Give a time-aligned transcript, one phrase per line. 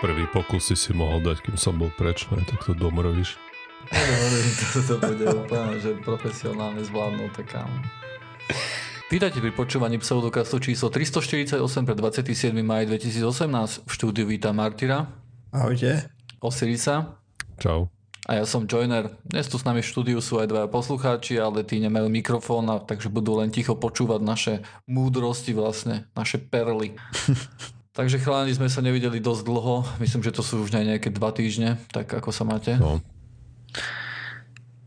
[0.00, 2.40] Prvý pokus si si mohol dať, kým som bol preč, ne?
[2.48, 3.36] tak to domrovíš.
[4.72, 7.68] to, to bude úplne, že profesionálne zvládnuté kam.
[9.12, 12.48] Vítajte pri počúvaní pseudokastu číslo 348 pre 27.
[12.64, 13.84] maj 2018.
[13.84, 15.04] V štúdiu vítam Martyra.
[15.52, 16.08] Ahojte.
[16.40, 17.20] Osirisa.
[17.60, 17.92] Čau.
[18.24, 19.12] A ja som Joiner.
[19.28, 22.80] Dnes tu s nami v štúdiu sú aj dvaja poslucháči, ale tí nemajú mikrofón, a
[22.80, 24.54] takže budú len ticho počúvať naše
[24.88, 26.96] múdrosti vlastne, naše perly.
[28.00, 31.76] Takže chalani sme sa nevideli dosť dlho, myslím, že to sú už nejaké dva týždne,
[31.92, 32.80] tak ako sa máte?
[32.80, 32.96] No.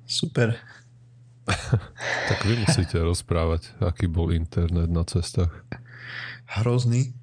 [0.10, 0.58] Super.
[2.34, 5.54] tak vy musíte rozprávať, aký bol internet na cestách.
[6.58, 7.14] Hrozný.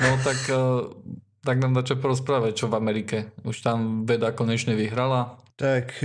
[0.00, 0.80] No tak, eh,
[1.44, 3.36] tak nám dačo porozprávať, čo v Amerike.
[3.44, 5.44] Už tam veda konečne vyhrala.
[5.60, 6.00] Tak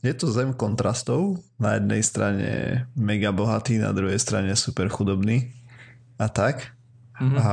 [0.00, 1.44] je to zem kontrastov.
[1.60, 2.48] Na jednej strane
[2.96, 5.52] mega bohatý, na druhej strane super chudobný.
[6.16, 6.77] A tak.
[7.18, 7.38] Mm-hmm.
[7.42, 7.52] A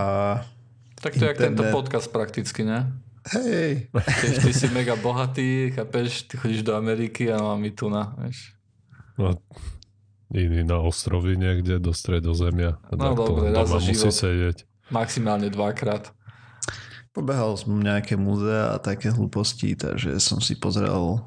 [1.02, 2.90] tak to je jak tento podcast prakticky, ne?
[3.34, 3.90] Hej.
[3.90, 8.54] Keď ty si mega bohatý, chápeš, ty chodíš do Ameriky a my tu na, vieš.
[9.18, 9.34] No,
[10.30, 12.77] iný na ostrovy niekde do stredozemia.
[12.93, 14.13] No dobre, raz za život.
[14.13, 14.70] sedieť.
[14.93, 16.13] Maximálne dvakrát.
[17.18, 21.24] Pobehal som nejaké múzea a také hlúposti, takže som si pozrel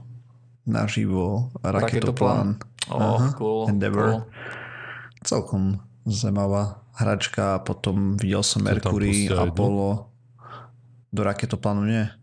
[0.69, 2.61] naživo raketoplán.
[2.93, 3.73] Oh, Aha, cool.
[3.73, 4.23] Endeavor.
[4.23, 4.23] Cool.
[5.25, 5.63] Celkom
[6.07, 10.11] zaujímavá hračka a potom videl som Mercury, Apollo.
[11.15, 12.05] Do raketoplánu nie.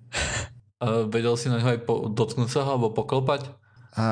[0.84, 3.48] A vedel si na ňo aj po, dotknúť sa ho alebo poklopať?
[3.96, 4.06] A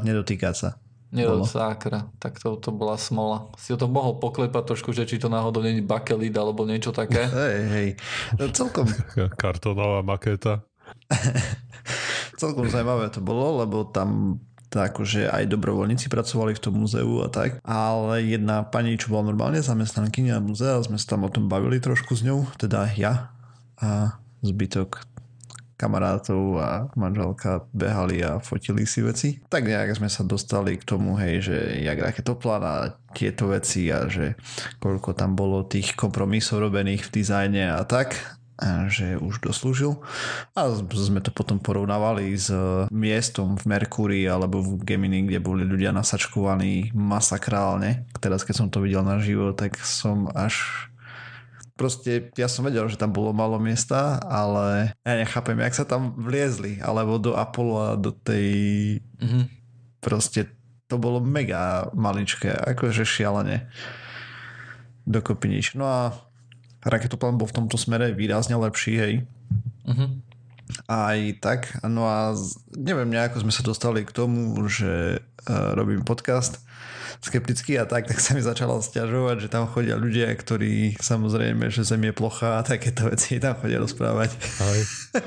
[0.00, 0.70] nedotýkať sa.
[1.12, 3.52] Nedosákra, tak to, to bola smola.
[3.60, 7.28] Si o to mohol poklepať trošku, že či to náhodou není bakelit alebo niečo také.
[7.36, 7.88] Hej, hej.
[8.40, 8.88] No, celkom...
[9.40, 10.64] Kartonová makéta.
[12.40, 14.40] celkom zaujímavé to bolo, lebo tam
[14.72, 19.30] tak akože aj dobrovoľníci pracovali v tom múzeu a tak, ale jedna pani, čo bola
[19.30, 23.30] normálne zamestnankyňa múzea, sme sa tam o tom bavili trošku s ňou, teda ja
[23.76, 25.04] a zbytok
[25.76, 29.28] kamarátov a manželka behali a fotili si veci.
[29.52, 32.76] Tak nejak sme sa dostali k tomu, hej, že jak raketoplán a
[33.12, 34.40] tieto veci a že
[34.80, 38.16] koľko tam bolo tých kompromisov robených v dizajne a tak
[38.88, 40.00] že už doslúžil.
[40.56, 42.48] A sme to potom porovnávali s
[42.88, 48.08] miestom v Merkúrii alebo v Gemini, kde boli ľudia nasačkovaní masakrálne.
[48.16, 50.88] Teraz keď som to videl na živo, tak som až
[51.76, 56.16] proste ja som vedel, že tam bolo malo miesta, ale ja nechápem, jak sa tam
[56.16, 58.48] vliezli, alebo do Apollo a do tej
[59.20, 59.44] mm-hmm.
[60.00, 60.48] proste
[60.88, 63.68] to bolo mega maličké, akože šialene
[65.06, 65.76] dokopy nič.
[65.76, 66.00] No a
[66.86, 69.14] raketoplán bol v tomto smere výrazne lepší, hej.
[69.86, 70.10] Uh-huh.
[70.90, 72.34] Aj tak, no a
[72.74, 76.62] neviem, nejako sme sa dostali k tomu, že uh, robím podcast
[77.20, 81.86] skeptický a tak, tak sa mi začalo stiažovať, že tam chodia ľudia, ktorí samozrejme, že
[81.86, 84.36] Zem je plocha a takéto veci tam chodia rozprávať.
[84.60, 84.80] Aj,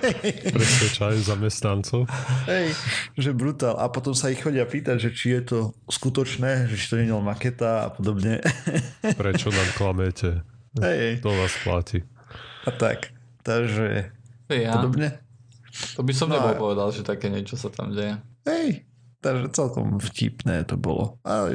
[0.56, 2.06] presvedčajú zamestnancov.
[2.46, 2.76] Hej,
[3.18, 3.78] že brutál.
[3.80, 5.60] A potom sa ich chodia pýtať, že či je to
[5.90, 8.44] skutočné, že či to nie je maketa a podobne.
[9.02, 10.46] Prečo nám klamete?
[10.78, 11.26] Hej.
[11.26, 12.06] To vás platí.
[12.68, 13.10] A tak.
[13.42, 14.14] Takže
[14.54, 14.78] ja.
[14.78, 15.18] podobne.
[15.98, 18.20] To by som no nebol povedal, že také niečo sa tam deje.
[18.46, 18.84] Hej,
[19.24, 21.18] takže celkom vtipné to bolo.
[21.24, 21.50] A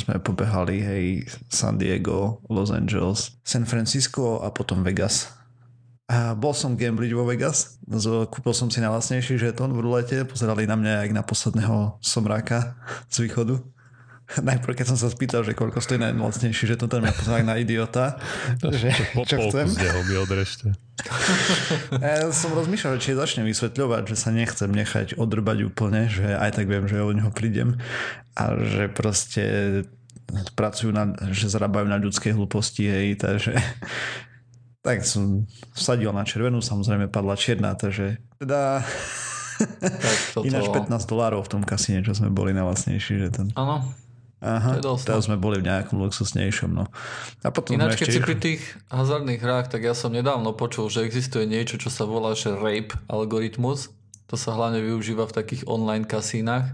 [0.00, 1.04] sme pobehali, hej,
[1.52, 5.34] San Diego, Los Angeles, San Francisco a potom Vegas.
[6.10, 7.78] A bol som gambliť vo Vegas,
[8.34, 12.74] kúpil som si najlacnejší žetón v rulete, pozerali na mňa jak na posledného somráka
[13.06, 13.62] z východu.
[14.50, 17.56] najprv keď som sa spýtal, že koľko stojí najlacnejší, že to tam ja pozerám na
[17.58, 18.18] idiota.
[18.62, 19.66] že, po, čo chcem.
[19.66, 20.74] z neho mi odrežte.
[22.04, 26.66] ja som rozmýšľal, či začne vysvetľovať, že sa nechcem nechať odrbať úplne, že aj tak
[26.68, 27.80] viem, že o neho prídem
[28.36, 29.44] a že proste
[30.54, 33.58] pracujú na, že zarábajú na ľudskej hlúposti, hej, takže
[34.86, 38.86] tak som vsadil na červenú, samozrejme padla čierna, takže teda
[39.60, 43.46] tak Ináč 15 dolárov v tom kasíne, čo sme boli na vlastnejší, že ten...
[44.40, 46.72] Aha, teraz sme boli v nejakom luxusnejšom.
[46.72, 46.88] No.
[47.44, 51.04] A potom Ináč, keď si pri tých hazardných hrách, tak ja som nedávno počul, že
[51.04, 53.92] existuje niečo, čo sa volá že rape algoritmus.
[54.32, 56.72] To sa hlavne využíva v takých online kasínach,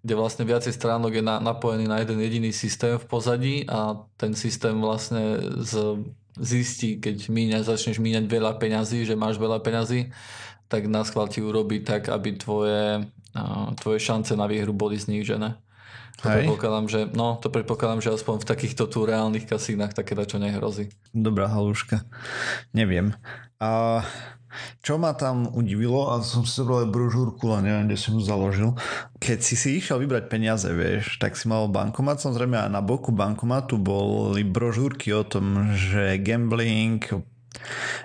[0.00, 4.32] kde vlastne viacej stránok je na, napojený na jeden jediný systém v pozadí a ten
[4.32, 6.00] systém vlastne z,
[6.40, 10.08] zistí, keď míňa, začneš míňať veľa peňazí, že máš veľa peňazí,
[10.72, 13.04] tak nás ti urobí tak, aby tvoje,
[13.76, 15.60] tvoje šance na výhru boli znížené.
[16.20, 16.44] To Hej.
[16.44, 20.92] predpokladám, že, no, to predpokladám, že aspoň v takýchto tu reálnych kasínach také čo nehrozí.
[21.16, 22.04] Dobrá haluška.
[22.76, 23.16] Neviem.
[23.62, 24.02] A
[24.84, 28.70] čo ma tam udivilo, a som si zobral brožúrku, ale neviem, kde som ju založil.
[29.16, 33.10] Keď si si išiel vybrať peniaze, vieš, tak si mal bankomat, samozrejme a na boku
[33.14, 37.00] bankomatu boli brožúrky o tom, že gambling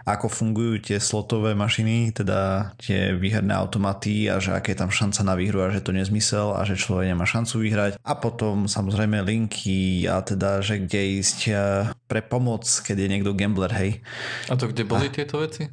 [0.07, 5.21] ako fungujú tie slotové mašiny, teda tie výherné automaty a že aké je tam šanca
[5.23, 7.91] na výhru a že to nezmysel a že človek nemá šancu vyhrať.
[8.03, 11.53] A potom samozrejme linky a teda, že kde ísť e,
[12.07, 13.91] pre pomoc, keď je niekto gambler, hej.
[14.47, 15.13] A to kde boli a...
[15.13, 15.67] tieto veci?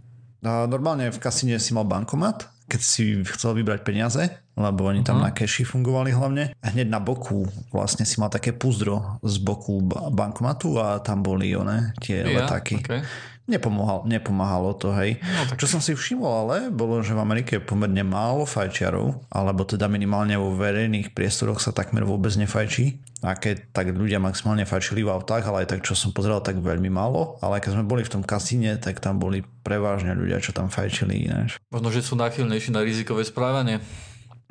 [0.44, 5.30] Normálne v kasíne si mal bankomat, keď si chcel vybrať peniaze, lebo oni tam uh-huh.
[5.30, 6.54] na keši fungovali hlavne.
[6.62, 9.82] Hneď na boku vlastne si mal také púzdro z boku
[10.14, 12.80] bankomatu a tam boli one, tie ja, letáky.
[12.80, 13.02] Okay.
[13.44, 15.20] Nepomohal, nepomáhalo to, hej.
[15.20, 15.60] No, tak...
[15.60, 19.84] Čo som si všimol ale, bolo, že v Amerike je pomerne málo fajčiarov, alebo teda
[19.84, 23.04] minimálne vo verejných priestoroch sa takmer vôbec nefajčí.
[23.20, 26.56] A keď tak ľudia maximálne fajčili v autách, ale aj tak, čo som pozeral, tak
[26.56, 27.36] veľmi málo.
[27.44, 31.28] Ale keď sme boli v tom kasíne, tak tam boli prevažne ľudia, čo tam fajčili
[31.28, 31.60] ináč.
[31.68, 33.84] Možno, že sú náchylnejší na rizikové správanie.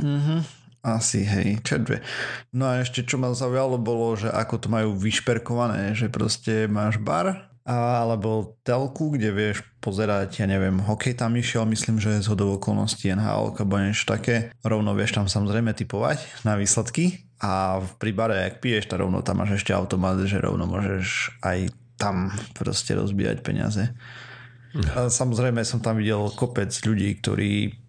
[0.02, 0.64] Mhm.
[0.84, 2.04] Asi, hej, čedve.
[2.52, 7.00] No a ešte čo ma zaujalo bolo, že ako to majú vyšperkované, že proste máš
[7.00, 12.60] bar alebo telku, kde vieš pozerať, ja neviem, hokej tam išiel, myslím, že z hodov
[12.60, 14.52] okolností NHL alebo niečo také.
[14.60, 19.40] Rovno vieš tam samozrejme typovať na výsledky a pri bare, ak piješ, tak rovno tam
[19.40, 23.96] máš ešte automat, že rovno môžeš aj tam proste rozbíjať peniaze.
[25.00, 27.80] A samozrejme som tam videl kopec ľudí, ktorí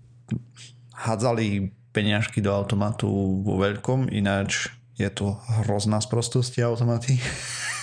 [0.95, 3.07] hádzali peniažky do automatu
[3.47, 7.15] vo veľkom, ináč je to hrozná sprostosť automaty.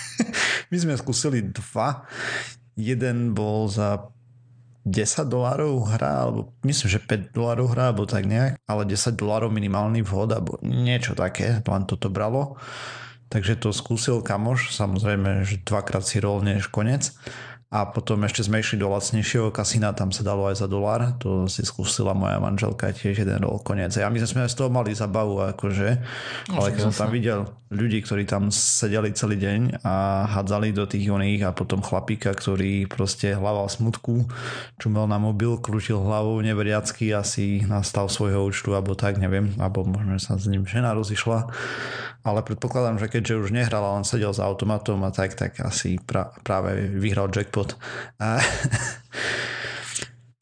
[0.70, 2.04] My sme skúsili dva.
[2.76, 4.12] Jeden bol za
[4.84, 9.48] 10 dolárov hra, alebo myslím, že 5 dolárov hra, alebo tak nejak, ale 10 dolárov
[9.48, 12.60] minimálny vhod, alebo niečo také, len toto bralo.
[13.32, 17.16] Takže to skúsil kamoš, samozrejme, že dvakrát si rol než konec
[17.72, 21.48] a potom ešte sme išli do lacnejšieho kasína, tam sa dalo aj za dolár, to
[21.48, 23.96] si skúsila moja manželka tiež jeden rol koniec.
[23.96, 25.88] A my sme z toho mali zabavu, akože,
[26.52, 31.08] ale keď som tam videl ľudí, ktorí tam sedeli celý deň a hádzali do tých
[31.08, 34.28] oných a potom chlapíka, ktorý proste hlaval smutku,
[34.76, 39.88] čumel na mobil, krútil hlavou neveriacky asi na stav svojho účtu, alebo tak, neviem, alebo
[39.88, 41.48] možno sa s ním žena rozišla
[42.22, 45.98] ale predpokladám, že keďže už nehral a on sedel za automatom a tak, tak asi
[45.98, 47.61] pra, práve vyhral jackpot.
[48.18, 48.42] A...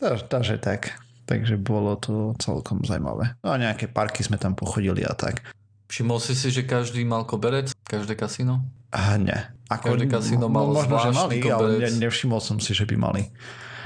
[0.33, 0.97] Takže tak.
[1.29, 3.39] Takže bolo to celkom zaujímavé.
[3.47, 5.47] No a nejaké parky sme tam pochodili a tak.
[5.87, 7.71] Všimol si si, že každý mal koberec?
[7.87, 8.67] Každé kasíno?
[8.91, 9.55] A ne.
[9.71, 11.87] Ako, každé kasíno malo možno, že mali, koberec.
[11.87, 13.31] ale ne, nevšimol som si, že by mali.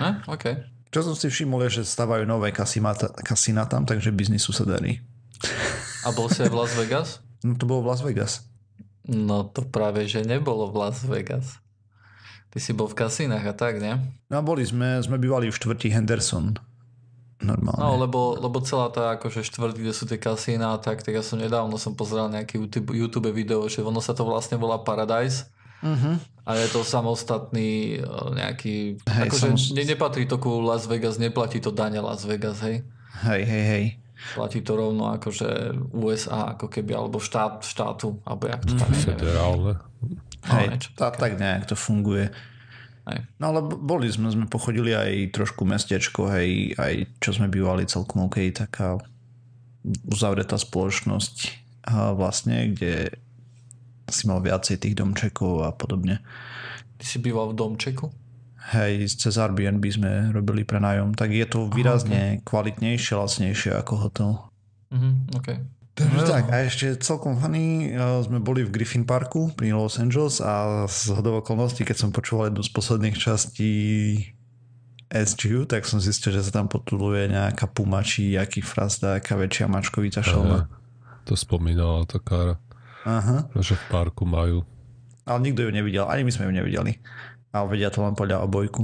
[0.00, 0.24] Ne?
[0.24, 0.56] OK.
[0.88, 5.02] Čo som si všimol je, že stavajú nové kasína tam, takže biznisu sa darí.
[6.04, 7.08] A bol si aj v Las Vegas?
[7.44, 8.32] No to bolo v Las Vegas.
[9.04, 11.60] No to práve, že nebolo v Las Vegas.
[12.54, 13.98] Ty si bol v kasínach a tak, nie?
[14.30, 16.54] No boli sme, sme bývali v štvrti Henderson.
[17.42, 17.82] Normálne.
[17.82, 21.26] No, lebo, lebo celá tá akože štvrť, kde sú tie kasína a tak, tak ja
[21.26, 25.50] som nedávno som pozeral nejaký YouTube, YouTube video, že ono sa to vlastne volá Paradise.
[25.82, 26.16] Uh-huh.
[26.46, 28.06] A je to samostatný e,
[28.38, 29.02] nejaký...
[29.02, 29.74] Hej, akože samost...
[29.74, 32.86] ne, nepatrí to ku Las Vegas, neplatí to dane Las Vegas, hej?
[33.26, 33.84] Hej, hej, hej.
[34.32, 39.02] Platí to rovno akože USA, ako keby, alebo štát, štátu, alebo jak to tak mm,
[39.04, 39.72] Federálne.
[40.44, 42.28] Hej, no, tá, tak nejak to funguje.
[43.04, 43.18] Hej.
[43.40, 48.28] No ale boli sme, sme pochodili aj trošku mestečko, hej, aj čo sme bývali celkom
[48.28, 48.96] OK, taká
[50.08, 51.36] uzavretá spoločnosť
[51.84, 53.12] a vlastne, kde
[54.08, 56.24] si mal viacej tých domčekov a podobne.
[56.96, 58.08] Ty si býval v domčeku?
[58.72, 62.44] hej, cez Airbnb sme robili prenájom, tak je to výrazne okay.
[62.46, 64.30] kvalitnejšie, lacnejšie ako hotel.
[64.88, 65.60] Mm-hmm, okay.
[65.94, 67.94] Takže tak, a ešte celkom funny,
[68.26, 72.50] sme boli v Griffin Parku pri Los Angeles a z hodov okolností, keď som počúval
[72.50, 73.72] jednu z posledných častí
[75.06, 79.70] SGU, tak som zistil, že sa tam potuluje nejaká puma či jaký frazda, aká väčšia
[79.70, 80.66] mačkovita šelma.
[81.30, 82.58] To spomínala tá kára.
[83.06, 83.46] Aha.
[83.54, 84.66] Že v parku majú.
[85.22, 86.98] Ale nikto ju nevidel, ani my sme ju nevideli
[87.54, 88.82] a vedia to len podľa obojku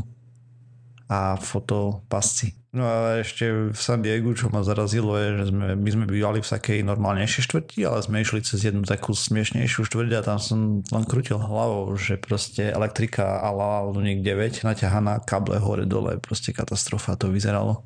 [1.11, 2.55] a fotopasci.
[2.71, 6.38] No a ešte v San Diego, čo ma zarazilo, je, že sme, my sme bývali
[6.38, 10.87] v takej normálnejšej štvrti, ale sme išli cez jednu takú smiešnejšiu štvrť a tam som
[10.87, 16.55] len krútil hlavou, že proste elektrika a la Lunik 9 naťahaná kable hore dole, proste
[16.55, 17.83] katastrofa to vyzeralo.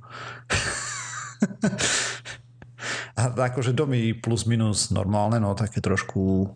[3.16, 6.52] a akože domy plus minus normálne, no také trošku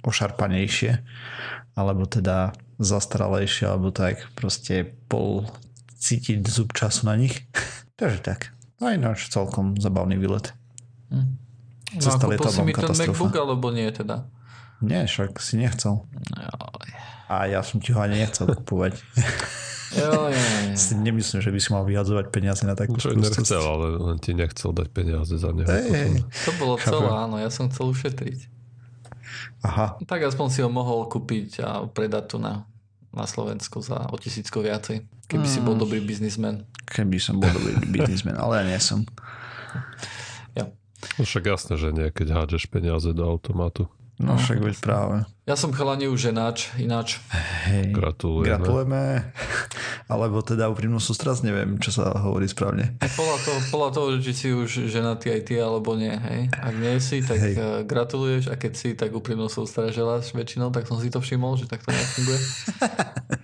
[0.00, 0.96] ošarpanejšie,
[1.76, 5.44] alebo teda zastaralejšie, alebo tak proste pol
[5.96, 7.48] cítiť zub času na nich.
[8.00, 8.40] Takže tak.
[8.80, 10.52] No ináč celkom zabavný výlet.
[11.08, 11.40] Hm.
[11.96, 14.28] Cesta no, si mi ten MacBook, alebo nie teda?
[14.84, 16.04] Nie, však si nechcel.
[16.34, 16.88] Joj.
[17.26, 19.00] A ja som ti ho ani nechcel kupovať.
[19.94, 20.28] Jo,
[20.74, 24.34] si nemyslím, že by si mal vyhadzovať peniaze na takú Čo nechcel, ale len ti
[24.34, 25.70] nechcel dať peniaze za neho.
[25.70, 28.50] Hey, to bolo celé, áno, ja som chcel ušetriť.
[29.62, 29.96] Aha.
[30.02, 32.66] Tak aspoň si ho mohol kúpiť a predať tu na
[33.16, 35.52] na Slovensku za o tisícko viacej, keby mm.
[35.52, 36.68] si bol dobrý biznismen.
[36.84, 39.08] Keby som bol dobrý biznismen, ale ja nie som.
[40.52, 40.68] Ja.
[41.16, 43.88] No však jasné, že nie, keď hádžeš peniaze do automatu.
[44.16, 45.16] No, no však veď práve.
[45.46, 47.22] Ja som chalani už ináč, ináč.
[47.68, 48.48] Hej, gratulujeme.
[48.48, 49.02] Gratulujeme.
[50.12, 52.96] Alebo teda úprimnú sústrasť, neviem, čo sa hovorí správne.
[52.98, 56.10] Podľa toho, podľa toho že či si už ženatý aj ty, alebo nie.
[56.10, 56.50] Hej.
[56.50, 57.54] Ak nie si, tak hej.
[57.54, 61.54] Eh, gratuluješ a keď si, tak úprimnú sústrasť želáš väčšinou, tak som si to všimol,
[61.60, 62.40] že tak to nefunguje.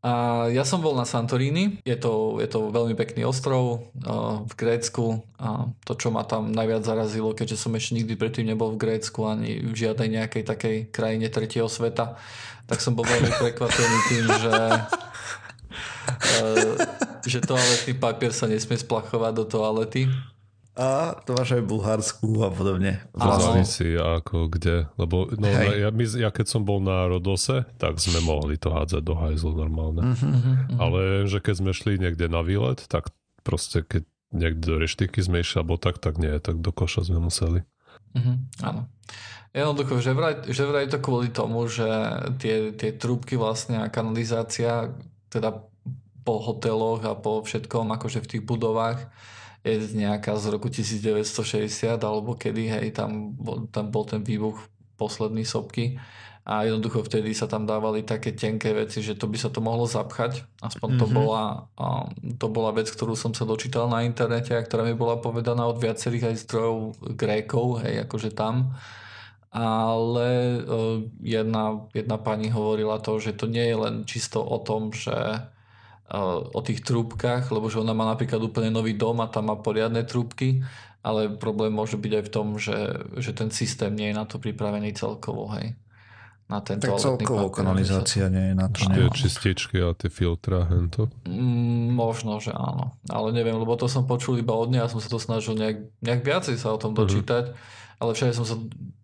[0.00, 4.52] A ja som bol na Santorini, je to, je to veľmi pekný ostrov uh, v
[4.56, 5.20] Grécku.
[5.36, 9.28] A to, čo ma tam najviac zarazilo, keďže som ešte nikdy predtým nebol v Grécku
[9.28, 12.16] ani v žiadnej nejakej takej krajine tretieho sveta,
[12.64, 14.56] tak som bol veľmi prekvapený tým, že
[16.40, 16.80] uh,
[17.28, 20.08] že toaletný papier sa nesmie splachovať do toalety
[20.78, 23.02] a to máš aj v Bulharsku a podobne.
[23.12, 24.86] Závisí ako kde.
[24.94, 29.02] Lebo no, ja, my, ja keď som bol na Rodose, tak sme mohli to hádzať
[29.02, 30.14] do hajzlu normálne.
[30.14, 30.56] Uh-huh, uh-huh.
[30.78, 33.10] Ale že keď sme šli niekde na výlet, tak
[33.42, 37.18] proste keď niekde do reštiky sme išli alebo tak, tak nie, tak do koša sme
[37.18, 37.66] museli.
[38.14, 38.86] Uh-huh, áno.
[39.50, 41.90] Jednoducho, že vraj, že vraj to kvôli tomu, že
[42.38, 44.94] tie, tie trúbky vlastne a kanalizácia,
[45.26, 45.66] teda
[46.22, 49.10] po hoteloch a po všetkom, akože v tých budovách,
[49.66, 54.56] nejaká z roku 1960 alebo kedy, hej, tam bol, tam bol ten výbuch
[54.96, 56.00] posledný sopky
[56.50, 59.84] a jednoducho vtedy sa tam dávali také tenké veci, že to by sa to mohlo
[59.84, 60.40] zapchať.
[60.64, 61.02] Aspoň mm-hmm.
[61.04, 61.14] to, mhm.
[61.14, 61.44] bola,
[62.40, 65.78] to bola vec, ktorú som sa dočítal na internete a ktorá mi bola povedaná od
[65.78, 66.76] viacerých aj zdrojov
[67.14, 68.72] Grékov, hej, akože tam.
[69.50, 70.60] Ale e,
[71.22, 75.12] jedna, jedna pani hovorila to, že to nie je len čisto o tom, že
[76.10, 80.02] o tých trúbkach, lebo že ona má napríklad úplne nový dom a tam má poriadne
[80.02, 80.66] trúbky,
[81.06, 84.42] ale problém môže byť aj v tom, že, že ten systém nie je na to
[84.42, 85.78] pripravený celkovo, hej.
[86.50, 88.82] Na ten tak celkovo kanalizácia nie je na to.
[88.82, 91.06] Tie čističky a tie filtra, hento?
[91.22, 92.98] Mm, možno, že áno.
[93.06, 95.94] Ale neviem, lebo to som počul iba od nej a som sa to snažil nejak,
[96.02, 96.98] nejak viacej sa o tom mhm.
[96.98, 97.44] dočítať.
[97.54, 98.56] Mm-hmm ale všade som sa,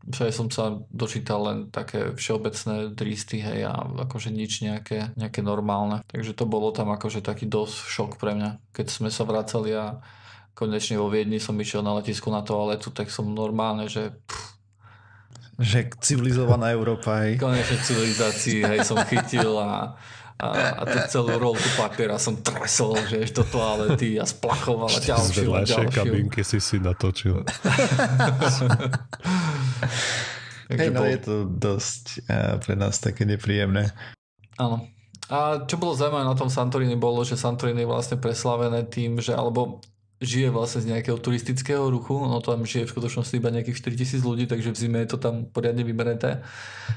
[0.08, 6.00] všade som sa dočítal len také všeobecné dristy, hej, a akože nič nejaké, nejaké normálne.
[6.08, 8.72] Takže to bolo tam akože taký dosť šok pre mňa.
[8.72, 10.00] Keď sme sa vracali a
[10.56, 14.56] konečne vo Viedni som išiel na letisku na toaletu, tak som normálne, že pff,
[15.56, 17.40] že civilizovaná Európa, hej.
[17.40, 19.96] Konečne civilizácii, hej, som chytil a
[20.36, 20.48] a,
[20.80, 25.48] a tú celú rolku papiera som tresol, že ešte do toalety a splachoval a ďalšiu
[25.56, 25.96] a ďalšiu.
[25.96, 27.40] kabinky si si natočil.
[30.76, 31.08] Hej, no bol...
[31.08, 33.96] je to dosť uh, pre nás také nepríjemné.
[34.60, 34.84] Áno.
[35.32, 39.34] A čo bolo zaujímavé na tom Santorini bolo, že Santorini je vlastne preslavené tým, že
[39.34, 39.80] alebo
[40.16, 44.44] žije vlastne z nejakého turistického ruchu, no tam žije v skutočnosti iba nejakých 4000 ľudí,
[44.48, 46.40] takže v zime je to tam poriadne vybereté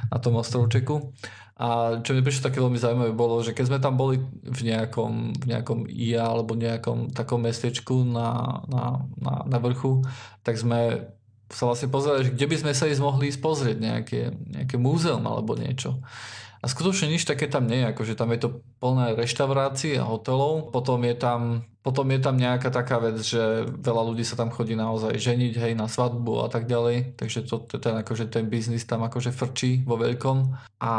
[0.08, 1.12] na tom ostrovčeku.
[1.60, 5.36] A čo mi prišlo také veľmi zaujímavé bolo, že keď sme tam boli v nejakom,
[5.36, 10.00] v nejakom IA alebo nejakom takom mestečku na, na, na, na vrchu,
[10.40, 11.12] tak sme
[11.52, 15.26] sa vlastne pozerali, že kde by sme sa ísť mohli ísť pozrieť nejaké, nejaké múzeum
[15.28, 16.00] alebo niečo.
[16.60, 18.50] A skutočne nič také tam nie je, akože tam je to
[18.84, 24.14] plné reštaurácií a hotelov, potom je tam, potom je tam nejaká taká vec, že veľa
[24.14, 27.98] ľudí sa tam chodí naozaj ženiť, hej, na svadbu a tak ďalej, takže to, ten,
[28.06, 30.54] akože ten biznis tam akože frčí vo veľkom
[30.86, 30.94] a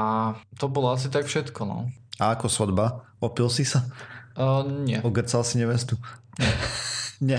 [0.59, 1.87] to bolo asi tak všetko, no.
[2.18, 3.06] A ako svadba?
[3.23, 3.87] Opil si sa?
[4.35, 4.99] Uh, nie.
[5.06, 5.94] Ogrcal si nevestu?
[7.23, 7.38] Nie.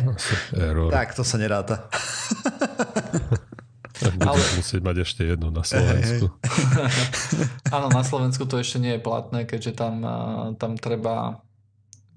[0.56, 0.88] Error.
[0.88, 1.92] Tak, to sa neráta.
[4.02, 4.58] Budeš ale...
[4.58, 6.34] musieť mať ešte jednu na Slovensku.
[7.76, 10.02] Áno, na Slovensku to ešte nie je platné, keďže tam,
[10.58, 11.42] tam treba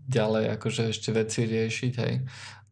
[0.08, 1.92] ďalej akože ešte veci riešiť.
[2.00, 2.14] Hej.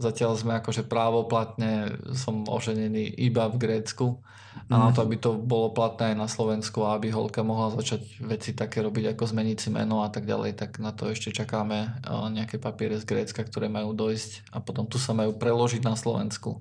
[0.01, 4.21] Zatiaľ sme akože právoplatne som oženený iba v Grécku
[4.69, 5.07] a na to, mhm.
[5.09, 9.17] aby to bolo platné aj na Slovensku a aby holka mohla začať veci také robiť
[9.17, 13.09] ako zmeniť si meno a tak ďalej, tak na to ešte čakáme nejaké papiere z
[13.09, 16.61] Grécka, ktoré majú dojsť a potom tu sa majú preložiť na Slovensku.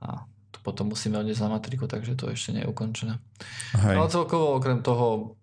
[0.00, 0.24] A
[0.62, 3.18] potom musíme odniesť na matriku, takže to ešte nie je ukončené.
[3.74, 3.96] Hej.
[3.98, 5.36] Ale celkovo okrem toho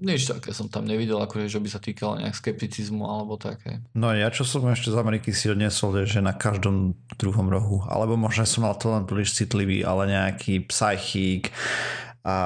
[0.00, 3.82] nič také som tam nevidel, akože, že by sa týkalo nejak skepticizmu alebo také.
[3.94, 7.86] No ja čo som ešte z Ameriky si odnesol, je, že na každom druhom rohu,
[7.86, 11.54] alebo možno som mal to len príliš citlivý, ale nejaký psychík
[12.26, 12.36] a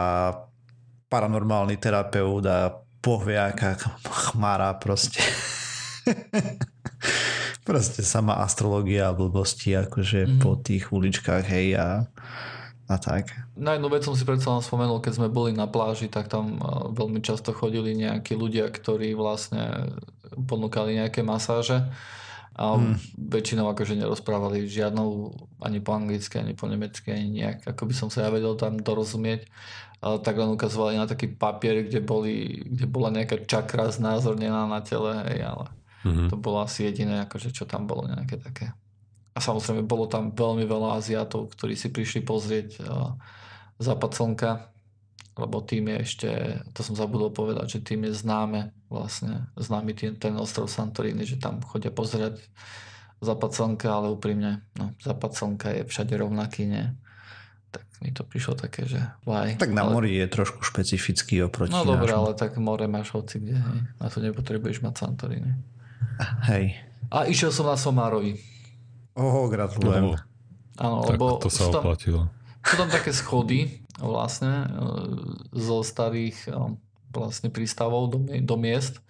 [1.09, 5.25] paranormálny terapeut a pohvie aká chmára proste.
[7.69, 10.41] Proste sama astrológia a blbosti akože mm-hmm.
[10.41, 12.09] po tých uličkách, hej a,
[12.89, 13.37] a tak.
[13.53, 16.57] Na jednu vec som si predsa len spomenul, keď sme boli na pláži, tak tam
[16.97, 19.93] veľmi často chodili nejakí ľudia, ktorí vlastne
[20.33, 21.85] ponúkali nejaké masáže
[22.59, 22.97] A hmm.
[23.29, 28.09] väčšinou akože nerozprávali žiadnou ani po anglicky, ani po nemecky, ani nejak, ako by som
[28.09, 29.47] sa ja vedel tam dorozumieť.
[30.01, 34.81] Ale tak len ukazovali na taký papier, kde, boli, kde bola nejaká čakra znázornená na
[34.83, 35.67] tele, hej, ale
[36.07, 36.31] hmm.
[36.31, 38.73] to bolo asi jediné, akože čo tam bolo nejaké také.
[39.39, 42.83] A samozrejme bolo tam veľmi veľa Aziatov, ktorí si prišli pozrieť
[43.79, 44.51] západ slnka
[45.39, 46.29] lebo tým je ešte,
[46.75, 51.39] to som zabudol povedať, že tým je známe vlastne, známy tým, ten ostrov Santorini, že
[51.39, 52.43] tam chodia pozerať
[53.23, 56.91] západ slnka, ale úprimne, no, západ slnka je všade rovnaký, nie?
[57.71, 59.55] Tak mi to prišlo také, že why.
[59.55, 59.95] Tak na ale...
[59.95, 63.81] mori je trošku špecifický oproti No dobré, ale tak more máš hoci kde, hej.
[64.03, 65.55] Na to nepotrebuješ mať Santorini.
[66.51, 66.83] Hej.
[67.15, 68.58] A išiel som na Somárovi.
[69.19, 70.15] Oho, gratulujem.
[70.79, 72.31] Áno, lebo to sa oplatilo.
[72.63, 74.67] Sú tam také schody, vlastne e,
[75.59, 76.55] zo starých e,
[77.11, 79.03] vlastne prístavov do, do miest.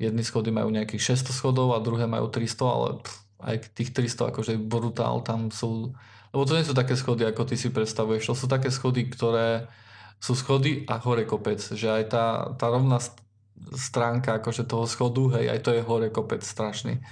[0.00, 4.32] Jedny schody majú nejakých 600 schodov a druhé majú 300, ale pff, aj tých 300
[4.32, 5.92] akože brutál tam sú...
[6.32, 8.32] Lebo to nie sú také schody, ako ty si predstavuješ.
[8.32, 9.68] To sú také schody, ktoré
[10.22, 11.60] sú schody a hore kopec.
[11.60, 12.24] Že aj tá,
[12.56, 12.96] tá rovná
[13.76, 17.02] stránka akože toho schodu, hej, aj to je hore kopec strašný.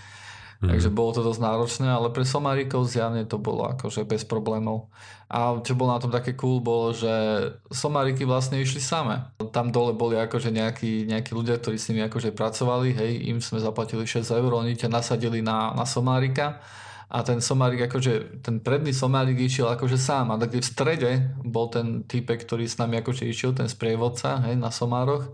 [0.58, 0.74] Mm.
[0.74, 4.90] Takže bolo to dosť náročné, ale pre Somárikov zjavne to bolo akože bez problémov.
[5.30, 7.08] A čo bolo na tom také cool, bolo, že
[7.70, 9.22] Somáriky vlastne išli same.
[9.54, 13.62] Tam dole boli akože nejakí, nejakí ľudia, ktorí s nimi akože pracovali, hej, im sme
[13.62, 16.58] zaplatili 6 eur, oni ťa nasadili na, na Somárika
[17.08, 21.10] a ten Somárik, akože ten predný Somárik išiel akože sám a tak v strede
[21.40, 25.32] bol ten typek, ktorý s nami akože išiel, ten sprievodca, hej, na Somároch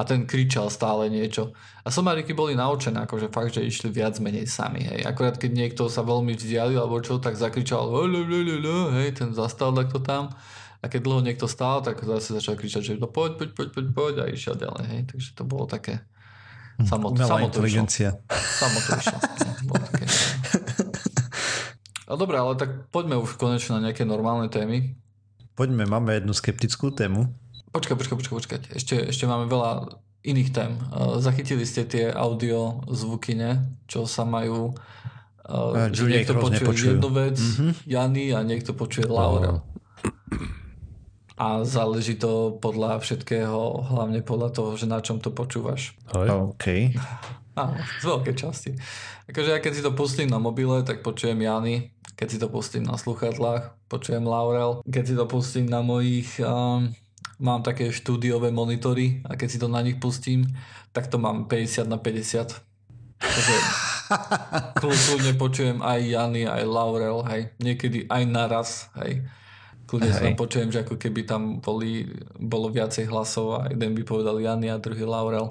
[0.00, 1.52] a ten kričal stále niečo.
[1.84, 5.04] A somáriky boli naučené, akože fakt, že išli viac menej sami, hej.
[5.04, 7.92] Akorát keď niekto sa veľmi vzdialil alebo čo, tak zakričal
[8.96, 10.32] hej, ten zastal takto tam.
[10.80, 13.86] A keď dlho niekto stál, tak zase začal kričať, že no poď, poď, poď, poď,
[13.92, 15.00] poď a išiel ďalej, hej.
[15.12, 16.00] Takže to bolo také
[16.80, 18.16] samot, Umelá inteligencia.
[18.32, 18.80] Samo
[22.10, 24.98] No, dobre, ale tak poďme už konečne na nejaké normálne témy.
[25.54, 27.30] Poďme, máme jednu skeptickú tému.
[27.70, 28.58] Počkaj, počkaj, počkaj, počkaj.
[28.74, 29.94] Ešte, ešte máme veľa
[30.26, 30.74] iných tém.
[31.22, 33.78] Zachytili ste tie audio zvuky, ne?
[33.86, 34.74] Čo sa majú...
[35.46, 36.90] Uh, že niekto počuje nepočujú.
[36.98, 37.70] jednu vec, mm-hmm.
[37.86, 39.62] Jany, a niekto počuje Laura.
[41.38, 45.94] A záleží to podľa všetkého, hlavne podľa toho, že na čom to počúvaš.
[46.10, 46.90] OK.
[47.54, 48.70] Áno, z veľkej časti.
[49.30, 51.94] Akože ja keď si to pustím na mobile, tak počujem Jany.
[52.20, 54.84] Keď si to pustím na sluchatlách, počujem Laurel.
[54.84, 56.92] Keď si to pustím na mojich um,
[57.40, 60.44] mám také štúdiové monitory a keď si to na nich pustím,
[60.92, 62.60] tak to mám 50 na 50.
[63.20, 63.54] Takže
[64.80, 67.42] kľudne počujem aj Jany, aj Laurel, hej.
[67.56, 68.68] Niekedy aj naraz,
[69.00, 69.24] hej.
[69.88, 72.06] Kľudne sa počujem, že ako keby tam boli,
[72.38, 75.50] bolo viacej hlasov a jeden by povedal Jany a druhý Laurel.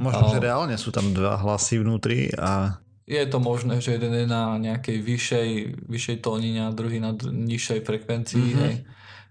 [0.00, 2.82] Možno, a, že reálne sú tam dva hlasy vnútri a...
[3.06, 5.50] Je to možné, že jeden je na nejakej vyššej,
[5.86, 8.62] vyššej tónine a druhý na nižšej frekvencii, mm-hmm.
[8.66, 8.76] hej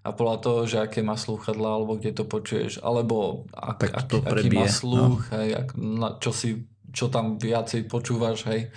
[0.06, 4.22] a podľa toho, že aké má slúchadla, alebo kde to počuješ, alebo ak, ak, to
[4.22, 5.34] aký má sluch, no.
[5.42, 8.70] hej, ak, na, čo, si, čo tam viacej počúvaš, hej.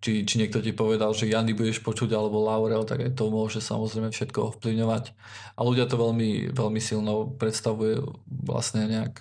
[0.00, 3.60] Či, či niekto ti povedal, že Jany budeš počuť, alebo Laurel, tak aj to môže
[3.60, 5.12] samozrejme všetko ovplyvňovať.
[5.58, 9.20] A ľudia to veľmi, veľmi silno predstavuje vlastne nejak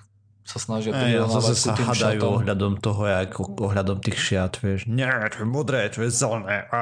[0.50, 2.38] sa snažia Ej, ja zase sa hadajú šatom.
[2.42, 4.90] ohľadom toho, jak ohľadom tých šiat, vieš.
[4.90, 6.66] Nie, to je modré, to je zelené.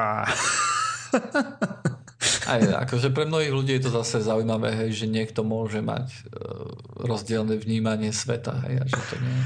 [2.48, 7.04] Aj, akože pre mnohých ľudí je to zase zaujímavé, hej, že niekto môže mať uh,
[7.04, 9.38] rozdielne vnímanie sveta, hej, a že to nie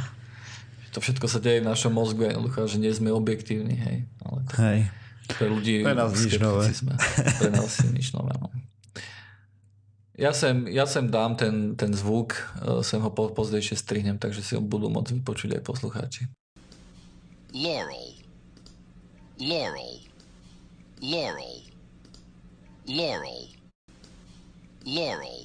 [0.87, 3.97] že to všetko sa deje v našom mozgu jednoducho, že nie sme objektívni, hej.
[4.23, 4.79] Ale to, hej.
[5.35, 6.71] Pre ľudí pre nás nič nové.
[7.39, 8.33] Pre nás je nič nové.
[8.39, 8.51] No.
[10.13, 14.45] Ja sem, ja sem dám ten, ten zvuk, uh, sem ho po, pozdejšie strihnem, takže
[14.45, 16.29] si ho budú môcť vypočuť aj poslucháči.
[17.57, 18.21] Laurel.
[19.41, 20.05] Laurel.
[21.01, 21.57] Laurel.
[22.89, 23.41] Laurel.
[24.85, 25.41] Laurel.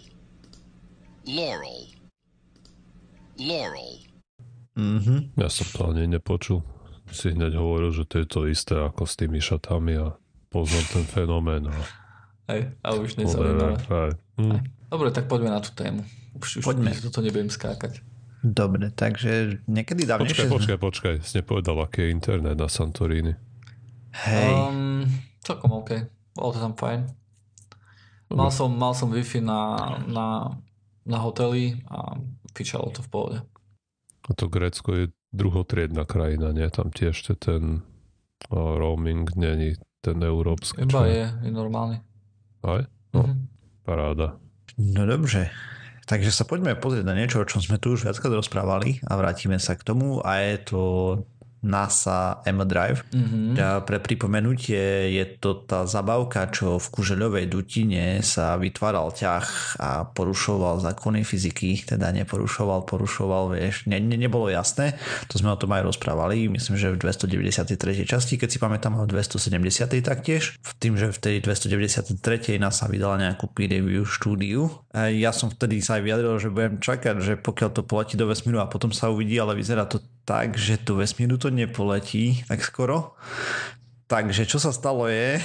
[1.27, 1.81] Laurel.
[3.39, 3.93] Laurel.
[4.77, 5.19] Mm-hmm.
[5.39, 6.63] Ja som to ani nepočul.
[7.11, 10.19] Si hneď hovoril, že to je to isté ako s tými šatami a
[10.51, 11.63] poznám ten fenomén.
[11.71, 11.75] A...
[12.47, 13.75] Hej, a už nezaujímavé.
[14.39, 14.63] Mm.
[14.87, 16.07] Dobre, tak poďme na tú tému.
[16.39, 16.95] Už, už poďme.
[16.95, 17.99] toto nebudem skákať.
[18.39, 20.47] Dobre, takže niekedy dávnejšie...
[20.47, 21.15] Počkaj, počkaj, počkaj.
[21.27, 23.35] Si nepovedal, aký je internet na Santorini.
[24.23, 24.51] Hej.
[24.53, 25.03] Um,
[25.43, 26.07] celkom OK.
[26.37, 27.11] Bolo to tam fajn.
[28.31, 29.61] Mal som, mal som Wi-Fi na,
[30.07, 30.27] na,
[31.03, 32.15] na hoteli a
[32.55, 33.37] fičalo to v pohode.
[34.27, 36.67] A to Grécko je druhotriedna krajina, nie?
[36.71, 37.83] Tam tiež ten
[38.51, 40.83] o, roaming není ten európsky.
[40.83, 42.06] Iba je, je normálny.
[42.67, 42.83] Aj?
[43.15, 43.37] No, mm-hmm.
[43.87, 44.35] paráda.
[44.77, 45.49] No dobře.
[46.07, 49.59] Takže sa poďme pozrieť na niečo, o čom sme tu už viackrát rozprávali a vrátime
[49.59, 50.81] sa k tomu a je to
[51.67, 53.03] NASA M-Drive.
[53.11, 53.83] Mm-hmm.
[53.83, 59.45] Pre pripomenutie je to tá zabavka, čo v kužeľovej dutine sa vytváral ťah
[59.83, 64.95] a porušoval zákony fyziky, teda neporušoval, porušoval, vieš, ne, ne, nebolo jasné.
[65.27, 68.07] To sme o tom aj rozprávali, myslím, že v 293.
[68.07, 69.99] časti, keď si pamätám o 270.
[69.99, 70.55] taktiež.
[70.63, 72.55] V tým, že v tej 293.
[72.55, 74.71] NASA vydala nejakú peer review štúdiu.
[74.95, 78.63] Ja som vtedy sa aj vyjadril, že budem čakať, že pokiaľ to poletí do vesmíru
[78.63, 83.15] a potom sa uvidí, ale vyzerá to tak, že do vesmíru to nepoletí tak skoro.
[84.11, 85.39] Takže čo sa stalo je,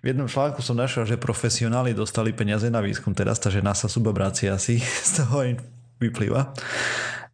[0.00, 4.56] v jednom článku som našiel, že profesionáli dostali peniaze na výskum teraz, takže NASA subabrácia
[4.56, 5.44] asi z toho
[6.00, 6.56] vyplýva.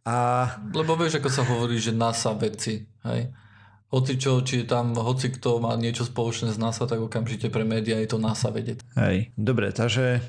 [0.05, 0.15] A...
[0.75, 3.31] Lebo vieš, ako sa hovorí, že NASA vedci, hej?
[3.95, 7.63] Hoci čo, či je tam, hoci kto má niečo spoločné s NASA, tak okamžite pre
[7.63, 8.83] médiá je to NASA vedieť.
[8.99, 10.19] Hej, dobre, takže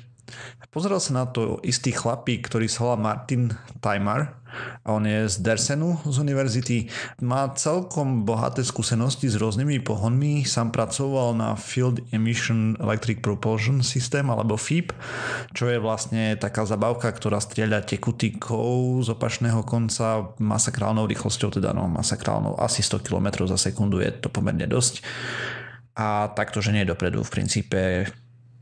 [0.73, 4.37] Pozeral sa na to istý chlapík, ktorý sa volá Martin Timar
[4.83, 6.87] a on je z Dersenu z univerzity.
[7.23, 10.43] Má celkom bohaté skúsenosti s rôznymi pohonmi.
[10.47, 14.93] Sám pracoval na Field Emission Electric Propulsion System alebo FEEP,
[15.53, 21.87] čo je vlastne taká zabavka, ktorá strieľa tekutíkov z opačného konca masakrálnou rýchlosťou, teda no
[21.91, 25.03] masakrálnou asi 100 km za sekundu je to pomerne dosť.
[25.97, 28.05] A takto, že nie dopredu v princípe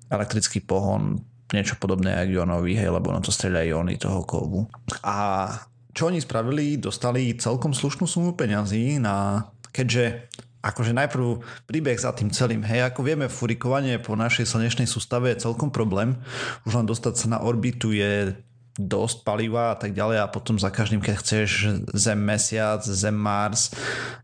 [0.08, 1.19] elektrický pohon
[1.53, 4.65] niečo podobné ako ionový, hej, lebo ono to streľa iony toho kovu.
[5.05, 5.47] A
[5.95, 10.27] čo oni spravili, dostali celkom slušnú sumu peňazí na, keďže
[10.65, 12.65] akože najprv príbeh za tým celým.
[12.65, 16.17] Hej, ako vieme, furikovanie po našej slnečnej sústave je celkom problém.
[16.65, 18.34] Už len dostať sa na orbitu je
[18.75, 23.71] dosť paliva a tak ďalej a potom za každým, keď chceš Zem, Mesiac, Zem, Mars,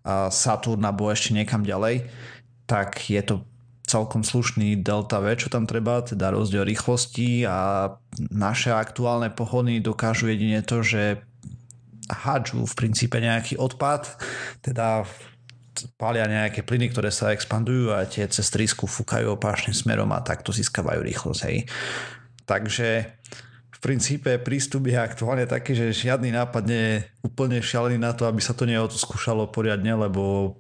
[0.04, 2.10] a Saturn alebo ešte niekam ďalej,
[2.68, 3.48] tak je to
[3.92, 7.92] celkom slušný delta V, čo tam treba, teda rozdiel rýchlosti a
[8.32, 11.20] naše aktuálne pohony dokážu jedine to, že
[12.08, 14.16] hádžu v princípe nejaký odpad,
[14.64, 15.04] teda
[16.00, 20.52] pália nejaké plyny, ktoré sa expandujú a tie cez trysku fúkajú opáčnym smerom a takto
[20.52, 21.42] získavajú rýchlosť.
[21.48, 21.68] Hej.
[22.44, 22.88] Takže
[23.72, 28.28] v princípe prístup je aktuálne taký, že žiadny nápad nie je úplne šialený na to,
[28.28, 30.56] aby sa to neodskúšalo poriadne, lebo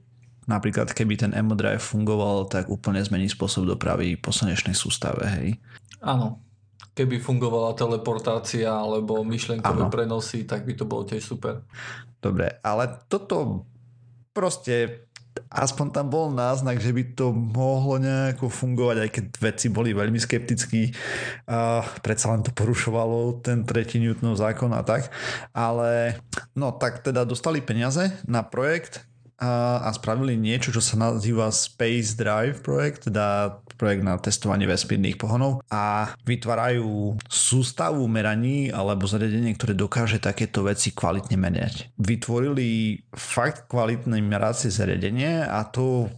[0.49, 5.47] napríklad keby ten M-Drive fungoval, tak úplne zmení spôsob dopravy po slnečnej sústave, hej.
[6.01, 6.41] Áno.
[6.91, 9.93] Keby fungovala teleportácia alebo myšlenkové ano.
[9.93, 11.63] prenosy, tak by to bolo tiež super.
[12.19, 13.63] Dobre, ale toto
[14.35, 15.07] proste
[15.51, 20.19] aspoň tam bol náznak, že by to mohlo nejako fungovať, aj keď veci boli veľmi
[20.19, 20.91] skeptickí.
[21.47, 25.07] A predsa len to porušovalo ten tretí Newtonov zákon a tak.
[25.55, 26.19] Ale
[26.55, 29.07] no tak teda dostali peniaze na projekt,
[29.41, 35.65] a, spravili niečo, čo sa nazýva Space Drive projekt, teda projekt na testovanie vesmírnych pohonov
[35.73, 41.89] a vytvárajú sústavu meraní alebo zariadenie, ktoré dokáže takéto veci kvalitne merať.
[41.97, 46.13] Vytvorili fakt kvalitné meracie zariadenie a to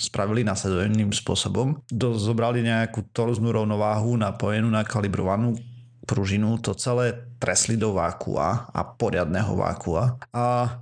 [0.00, 1.84] spravili následovným spôsobom.
[1.92, 5.60] Do, zobrali nejakú torznú rovnováhu napojenú na kalibrovanú
[6.08, 10.80] pružinu, to celé tresli do vákua a poriadného vákua a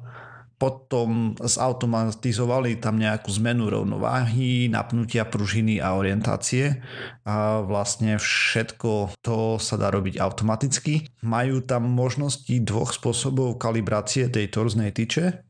[0.56, 6.80] potom zautomatizovali tam nejakú zmenu rovnováhy, napnutia pružiny a orientácie
[7.28, 11.12] a vlastne všetko to sa dá robiť automaticky.
[11.20, 15.44] Majú tam možnosti dvoch spôsobov kalibrácie tej torznej tyče,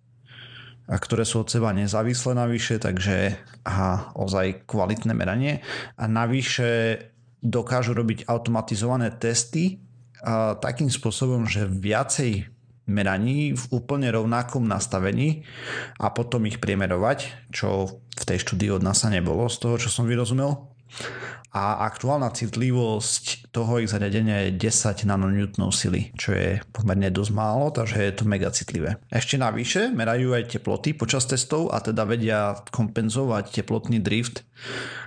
[0.86, 3.34] a ktoré sú od seba nezávislé navyše, takže
[3.66, 5.66] aha, ozaj kvalitné meranie.
[5.98, 7.02] A navyše
[7.42, 9.82] dokážu robiť automatizované testy
[10.22, 12.55] a takým spôsobom, že viacej
[12.86, 15.42] meraní v úplne rovnakom nastavení
[15.98, 20.06] a potom ich priemerovať, čo v tej štúdii od NASA nebolo, z toho, čo som
[20.06, 20.70] vyrozumel.
[21.56, 27.72] A aktuálna citlivosť toho ich zariadenia je 10 nanonewtonov sily, čo je pomerne dosť málo,
[27.72, 29.00] takže je to mega citlivé.
[29.08, 34.44] Ešte navyše merajú aj teploty počas testov a teda vedia kompenzovať teplotný drift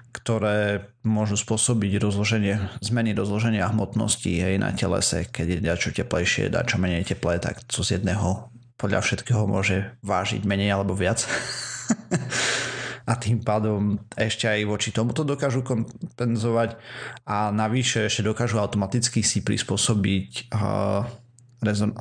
[0.10, 6.82] ktoré môžu spôsobiť rozloženie, zmeny rozloženia hmotnosti hej, na telese, keď je dačo teplejšie, dačo
[6.82, 11.28] menej teplé, tak co z jedného podľa všetkého môže vážiť menej alebo viac.
[13.10, 16.78] a tým pádom ešte aj voči tomuto dokážu kompenzovať
[17.26, 21.04] a navyše ešte dokážu automaticky si prispôsobiť uh,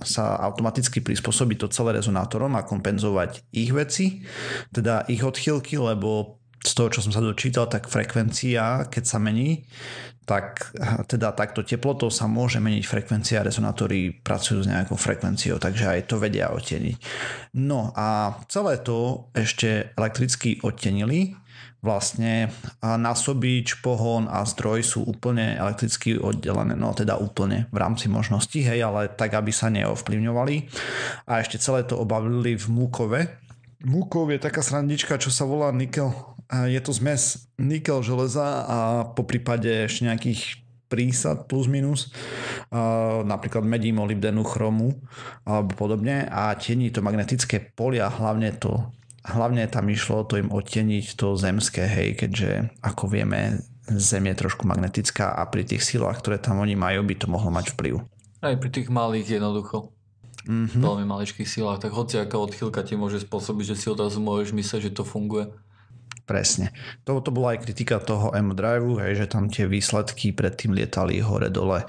[0.06, 4.22] sa automaticky prispôsobiť to celé rezonátorom a kompenzovať ich veci,
[4.70, 9.64] teda ich odchylky, lebo z toho, čo som sa dočítal, tak frekvencia, keď sa mení,
[10.28, 10.76] tak
[11.08, 16.20] teda takto teplotou sa môže meniť frekvencia, rezonátory pracujú s nejakou frekvenciou, takže aj to
[16.20, 16.96] vedia odteniť.
[17.56, 21.32] No a celé to ešte elektricky odtenili,
[21.80, 28.66] vlastne násobič, pohon a zdroj sú úplne elektricky oddelené, no teda úplne v rámci možností,
[28.66, 30.56] hej, ale tak, aby sa neovplyvňovali.
[31.30, 33.20] A ešte celé to obavili v Múkove,
[33.80, 36.10] múkou je taká srandička, čo sa volá nikel.
[36.48, 38.78] Je to zmes nikel železa a
[39.12, 40.40] po prípade ešte nejakých
[40.88, 42.08] prísad plus minus,
[43.28, 44.96] napríklad medí, molybdenu, chromu
[45.44, 48.88] alebo podobne a tiení to magnetické polia, hlavne to
[49.28, 54.68] hlavne tam išlo to im odteniť to zemské, hej, keďže ako vieme, Zem je trošku
[54.68, 58.04] magnetická a pri tých silách, ktoré tam oni majú, by to mohlo mať vplyv.
[58.44, 59.96] Aj pri tých malých jednoducho.
[60.44, 60.84] Mm-hmm.
[60.84, 64.92] Veľmi maličkých silách, tak hoci aká odchýlka ti môže spôsobiť, že si odrazu môžeš myslieť,
[64.92, 65.48] že to funguje.
[66.28, 66.76] Presne.
[67.08, 71.88] To, to bola aj kritika toho M-Drive, hej, že tam tie výsledky predtým lietali hore-dole.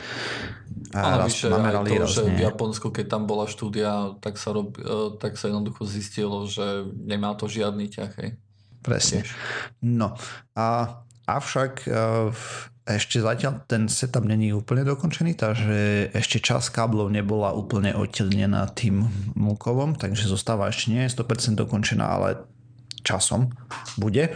[0.95, 4.39] A Ale raz vyše, namerali aj to, že v Japonsku, keď tam bola štúdia, tak
[4.39, 8.11] sa, rob, e, tak sa jednoducho zistilo, že nemá to žiadny ťah.
[8.15, 8.29] Hej.
[8.79, 9.27] Presne.
[9.27, 9.35] Tiež.
[9.83, 10.15] No
[10.55, 10.97] a
[11.27, 11.91] avšak e,
[12.89, 19.03] ešte zatiaľ ten setup není úplne dokončený, takže ešte čas káblov nebola úplne odtelnená tým
[19.35, 22.47] múkovom, takže zostáva ešte nie je 100% dokončená, ale
[23.01, 23.51] časom
[23.97, 24.35] bude.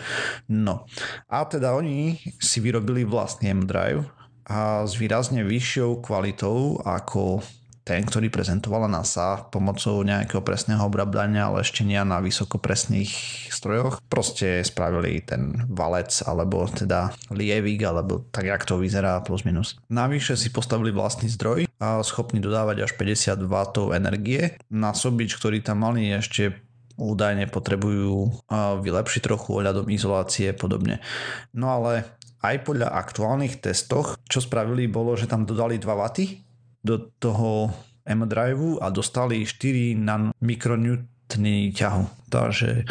[0.49, 0.87] No
[1.29, 4.07] a teda oni si vyrobili vlastný M-Drive
[4.47, 7.43] a s výrazne vyššou kvalitou ako
[7.83, 13.11] ten, ktorý prezentovala NASA pomocou nejakého presného obrábania lešťania na vysokopresných
[13.51, 13.99] strojoch.
[14.07, 19.75] Proste spravili ten valec alebo teda lievik alebo tak, jak to vyzerá plus minus.
[19.91, 23.55] Navyše si postavili vlastný zdroj a schopný dodávať až 50 W
[23.91, 24.55] energie.
[24.71, 26.63] Na sobič, ktorý tam mali ešte
[26.97, 31.01] údajne potrebujú vylepšiť trochu ohľadom izolácie a podobne.
[31.53, 32.05] No ale
[32.43, 36.03] aj podľa aktuálnych testoch, čo spravili, bolo, že tam dodali 2 W
[36.83, 37.71] do toho
[38.03, 42.27] M-Drive a dostali 4 na mikronewtny ťahu.
[42.27, 42.83] Takže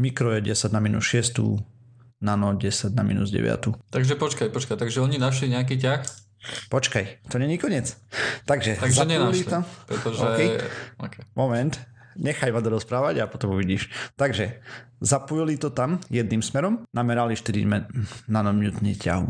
[0.00, 1.36] mikro je 10 na minus 6,
[2.24, 3.92] nano 10 na minus 9.
[3.92, 6.00] Takže počkaj, počkaj, takže oni našli nejaký ťah?
[6.72, 7.98] Počkaj, to není koniec.
[8.50, 9.60] Takže, Takže nenašli, to.
[9.84, 10.24] pretože...
[10.24, 10.48] Okay.
[11.02, 11.22] Okay.
[11.34, 11.74] Moment,
[12.18, 13.88] nechaj ma dorozprávať a potom uvidíš.
[14.16, 14.60] Takže
[15.00, 19.28] zapojili to tam jedným smerom, namerali 4 nanomutny ťahu.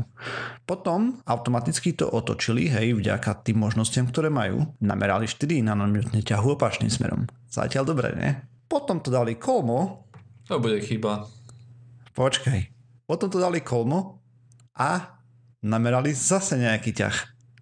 [0.65, 6.91] Potom automaticky to otočili, hej, vďaka tým možnostiam, ktoré majú, namerali 4 nanomutny ťahu opačným
[6.91, 7.27] smerom.
[7.51, 8.31] Zatiaľ dobre, ne?
[8.67, 10.07] Potom to dali kolmo.
[10.51, 11.27] To bude chyba.
[12.15, 12.61] Počkaj.
[13.07, 14.19] Potom to dali kolmo
[14.75, 15.23] a
[15.63, 17.17] namerali zase nejaký ťah.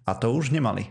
[0.05, 0.89] A to už nemali.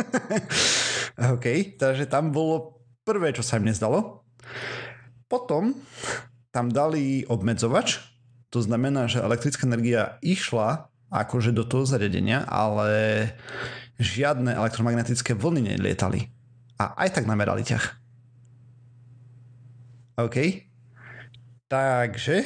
[1.36, 4.24] OK, takže tam bolo prvé, čo sa im nezdalo.
[5.30, 5.78] Potom
[6.50, 8.02] tam dali obmedzovač,
[8.50, 13.30] to znamená, že elektrická energia išla akože do toho zariadenia, ale
[13.98, 16.30] žiadne elektromagnetické vlny nelietali.
[16.78, 17.84] A aj tak namerali ťah.
[20.18, 20.66] OK.
[21.70, 22.42] Takže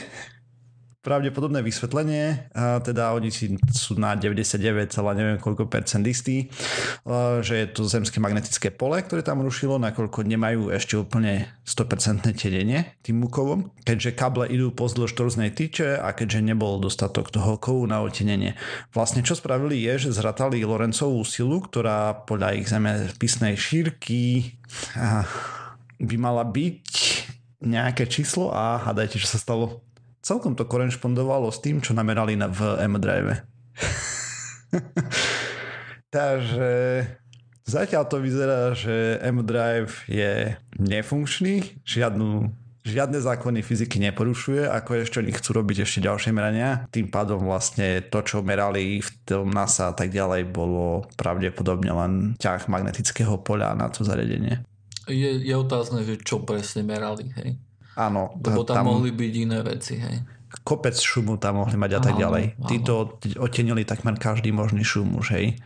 [1.04, 4.56] pravdepodobné vysvetlenie, teda oni si sú na 99,
[5.12, 6.48] neviem koľko percent istí,
[7.44, 12.96] že je to zemské magnetické pole, ktoré tam rušilo, nakoľko nemajú ešte úplne 100% tenenie
[13.04, 18.00] tým mukovom, keďže kable idú pozdĺž torznej tyče a keďže nebol dostatok toho kovu na
[18.00, 18.56] otenenie.
[18.96, 24.56] Vlastne čo spravili je, že zratali Lorencovú silu, ktorá podľa ich zemepisnej šírky
[26.00, 26.88] by mala byť
[27.60, 29.84] nejaké číslo a hádajte, čo sa stalo
[30.24, 33.44] celkom to korešpondovalo s tým, čo namerali na, v M-Drive.
[36.16, 36.72] Takže
[37.68, 42.48] zatiaľ to vyzerá, že M-Drive je nefunkčný, žiadnu,
[42.88, 46.88] žiadne zákony fyziky neporušuje, ako ešte oni chcú robiť ešte ďalšie merania.
[46.88, 52.12] Tým pádom vlastne to, čo merali v tom NASA a tak ďalej, bolo pravdepodobne len
[52.40, 54.64] ťah magnetického poľa na to zariadenie.
[55.04, 57.60] Je, je otázne, že čo presne merali, hej?
[57.94, 58.34] Áno.
[58.38, 60.16] Lebo tam, tam mohli byť iné veci, hej.
[60.62, 62.44] Kopec šumu tam mohli mať a tak ďalej.
[62.54, 62.68] Áno.
[62.70, 62.92] Títo
[63.42, 65.58] otenili takmer každý možný šum už, hej.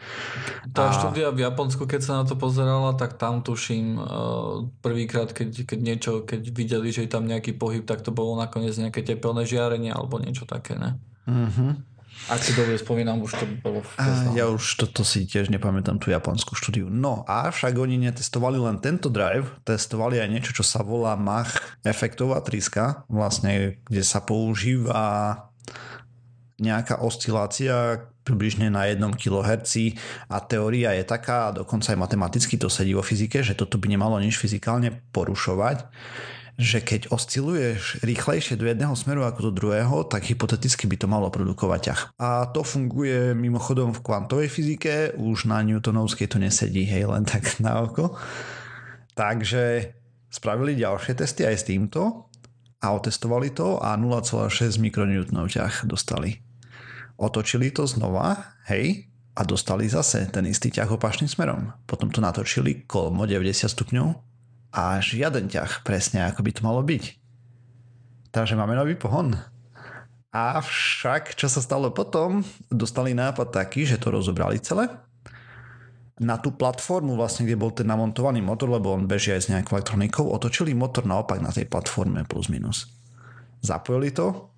[0.72, 0.94] Tá a...
[0.96, 5.78] štúdia v Japonsku, keď sa na to pozerala, tak tam tuším uh, prvýkrát, keď, keď
[5.84, 9.92] niečo, keď videli, že je tam nejaký pohyb, tak to bolo nakoniec nejaké tepelné žiarenie
[9.92, 10.96] alebo niečo také, ne?
[11.28, 11.97] Mhm.
[12.26, 14.34] Ak si dobre spomínam, už to bolo Tesla.
[14.34, 16.90] Ja už toto si tiež nepamätám, tú japonskú štúdiu.
[16.90, 21.54] No a však oni netestovali len tento drive, testovali aj niečo, čo sa volá Mach
[21.86, 25.46] efektová tríska, vlastne, kde sa používa
[26.58, 29.96] nejaká oscilácia približne na 1 kHz
[30.28, 33.88] a teória je taká, a dokonca aj matematicky to sedí vo fyzike, že toto by
[33.88, 35.88] nemalo nič fyzikálne porušovať,
[36.58, 41.30] že keď osciluješ rýchlejšie do jedného smeru ako do druhého, tak hypoteticky by to malo
[41.30, 42.00] produkovať ťah.
[42.18, 47.62] A to funguje mimochodom v kvantovej fyzike, už na Newtonovskej to nesedí, hej, len tak
[47.62, 48.18] na oko.
[49.14, 49.94] Takže
[50.26, 52.26] spravili ďalšie testy aj s týmto
[52.82, 56.42] a otestovali to a 0,6 mikronewtonov ťah dostali.
[57.22, 59.06] Otočili to znova, hej,
[59.38, 61.70] a dostali zase ten istý ťah opačným smerom.
[61.86, 64.27] Potom to natočili kolmo 90 stupňov
[64.72, 67.04] a žiaden ťah presne ako by to malo byť.
[68.28, 69.32] Takže máme nový pohon.
[70.28, 74.92] Avšak, čo sa stalo potom, dostali nápad taký, že to rozobrali celé
[76.18, 79.78] na tú platformu vlastne, kde bol ten namontovaný motor, lebo on beží aj s nejakou
[79.78, 82.90] elektronikou, otočili motor naopak na tej platforme plus minus.
[83.62, 84.50] Zapojili to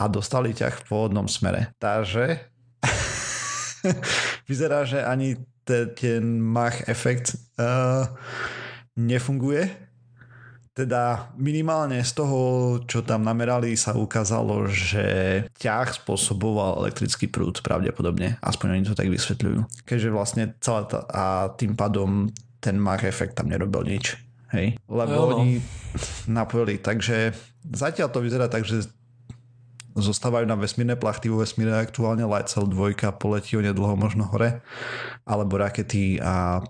[0.00, 1.72] a dostali ťah v pôvodnom smere.
[1.76, 2.40] Takže
[4.48, 5.36] vyzerá, že ani
[5.68, 8.08] ten Mach efekt uh,
[8.96, 9.86] nefunguje
[10.76, 12.38] teda minimálne z toho,
[12.84, 18.36] čo tam namerali, sa ukázalo, že ťah spôsoboval elektrický prúd pravdepodobne.
[18.44, 19.88] Aspoň oni to tak vysvetľujú.
[19.88, 22.28] Keďže vlastne celá tá, a tým pádom
[22.60, 24.20] ten Mach efekt tam nerobil nič.
[24.52, 24.76] Hej?
[24.84, 25.36] Lebo no, no.
[25.40, 25.64] oni
[26.28, 26.76] napojili.
[26.76, 27.32] Takže
[27.72, 28.84] zatiaľ to vyzerá tak, že
[29.96, 34.60] zostávajú na vesmírne plachty vo vesmíre aktuálne Lightsail 2 poletí nedlho možno hore
[35.24, 36.60] alebo rakety a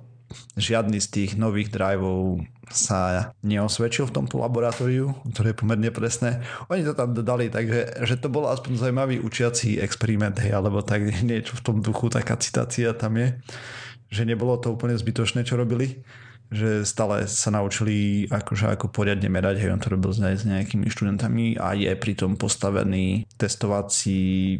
[0.58, 6.42] žiadny z tých nových drivov sa neosvedčil v tomto laboratóriu, ktoré je pomerne presné.
[6.66, 11.06] Oni to tam dodali, takže že to bol aspoň zaujímavý učiací experiment, hej, alebo tak
[11.22, 13.38] niečo v tom duchu, taká citácia tam je,
[14.10, 16.02] že nebolo to úplne zbytočné, čo robili,
[16.50, 21.54] že stále sa naučili akože ako poriadne merať, hej, on to robil s nejakými študentami
[21.62, 24.58] a je pritom postavený testovací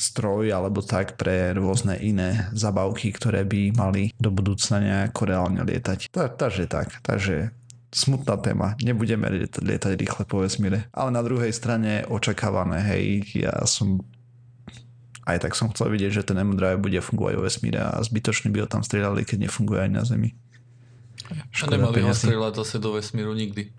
[0.00, 6.08] stroj alebo tak pre rôzne iné zabavky, ktoré by mali do budúcna nejako reálne lietať.
[6.16, 7.52] Takže tak, takže
[7.92, 8.80] smutná téma.
[8.80, 10.88] Nebudeme lietať, lietať rýchle po vesmíre.
[10.96, 14.00] Ale na druhej strane očakávané, hej, ja som
[15.28, 18.64] aj tak som chcel vidieť, že ten M-Drive bude fungovať vo vesmíre a zbytočne by
[18.64, 20.34] ho tam strieľali, keď nefunguje aj na Zemi.
[21.54, 23.70] Škoda a nemali ho strieľať zase do vesmíru nikdy.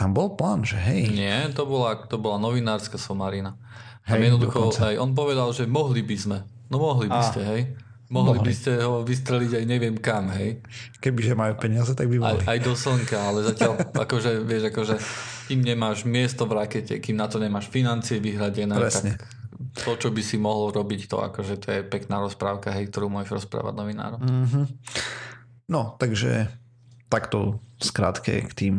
[0.00, 1.12] Tam bol plán, že hej.
[1.12, 3.60] Nie, to bola, to bola novinárska somarina.
[4.08, 6.38] Hej, jednoducho, aj on povedal, že mohli by sme.
[6.72, 7.62] No mohli by a, ste, hej.
[8.08, 10.64] Mohli, mohli by ste ho vystreliť aj neviem kam, hej.
[11.04, 12.40] Kebyže majú peniaze, tak by mohli.
[12.48, 13.76] Aj, aj do slnka, ale zatiaľ,
[14.08, 14.96] akože, vieš, akože,
[15.52, 19.20] kým nemáš miesto v rakete, kým na to nemáš financie vyhradené, Presne.
[19.20, 19.28] tak
[19.84, 23.44] to, čo by si mohol robiť, to akože to je pekná rozprávka, hej, ktorú môžeš
[23.44, 24.20] rozprávať novinárom.
[24.24, 24.64] Mm-hmm.
[25.68, 26.48] No, takže
[27.12, 28.74] takto skrátke k tým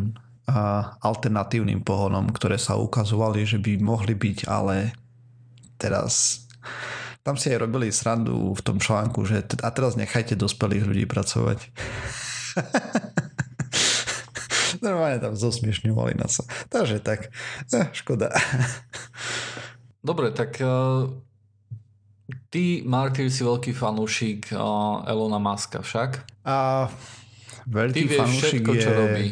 [0.99, 4.91] alternatívnym pohonom, ktoré sa ukazovali, že by mohli byť, ale
[5.79, 6.43] teraz
[7.21, 11.69] tam si aj robili srandu v tom článku, že a teraz nechajte dospelých ľudí pracovať.
[14.85, 16.41] Normálne tam zosmiešňovali na sa.
[16.73, 17.29] Takže tak,
[17.69, 18.33] eh, škoda.
[20.01, 21.13] Dobre, tak uh,
[22.49, 26.25] ty, Martyr, si veľký fanúšik uh, Elona Muska však?
[26.41, 26.89] A
[27.69, 28.81] veľký ty vieš fanúšik všetko, je...
[28.81, 29.25] čo robí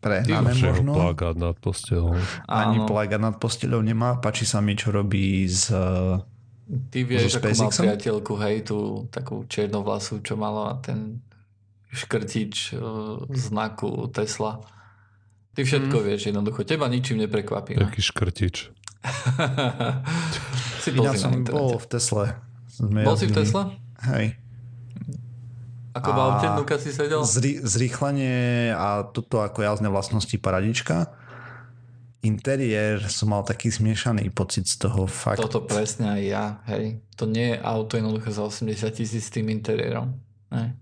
[0.00, 0.94] prehnané možno.
[0.94, 2.14] plagát nad postelou.
[2.48, 4.18] Ani plagát nad postelou nemá.
[4.18, 5.74] Páči sa mi, čo robí z
[6.68, 11.24] Ty vieš, ako má priateľku, hej, tú takú černovlasú, čo mala ten
[11.88, 14.60] škrtič uh, znaku Tesla.
[15.56, 16.04] Ty všetko mm.
[16.04, 16.68] vieš, jednoducho.
[16.68, 17.72] Teba ničím neprekvapí.
[17.72, 18.68] Taký škrtič.
[20.84, 22.36] si ja som bol v Tesle.
[22.68, 23.62] Sme bol si v Tesle?
[24.04, 24.36] Hej.
[25.98, 27.20] Ako v aute si sedel?
[27.26, 31.10] Zrý, zrýchlenie a toto ako jazdné vlastnosti paradička.
[32.22, 35.38] Interiér som mal taký zmiešaný pocit z toho fakt.
[35.38, 36.98] Toto presne aj ja, hej.
[37.14, 40.18] To nie je auto jednoduché za 80 tisíc s tým interiérom.
[40.50, 40.74] Ne?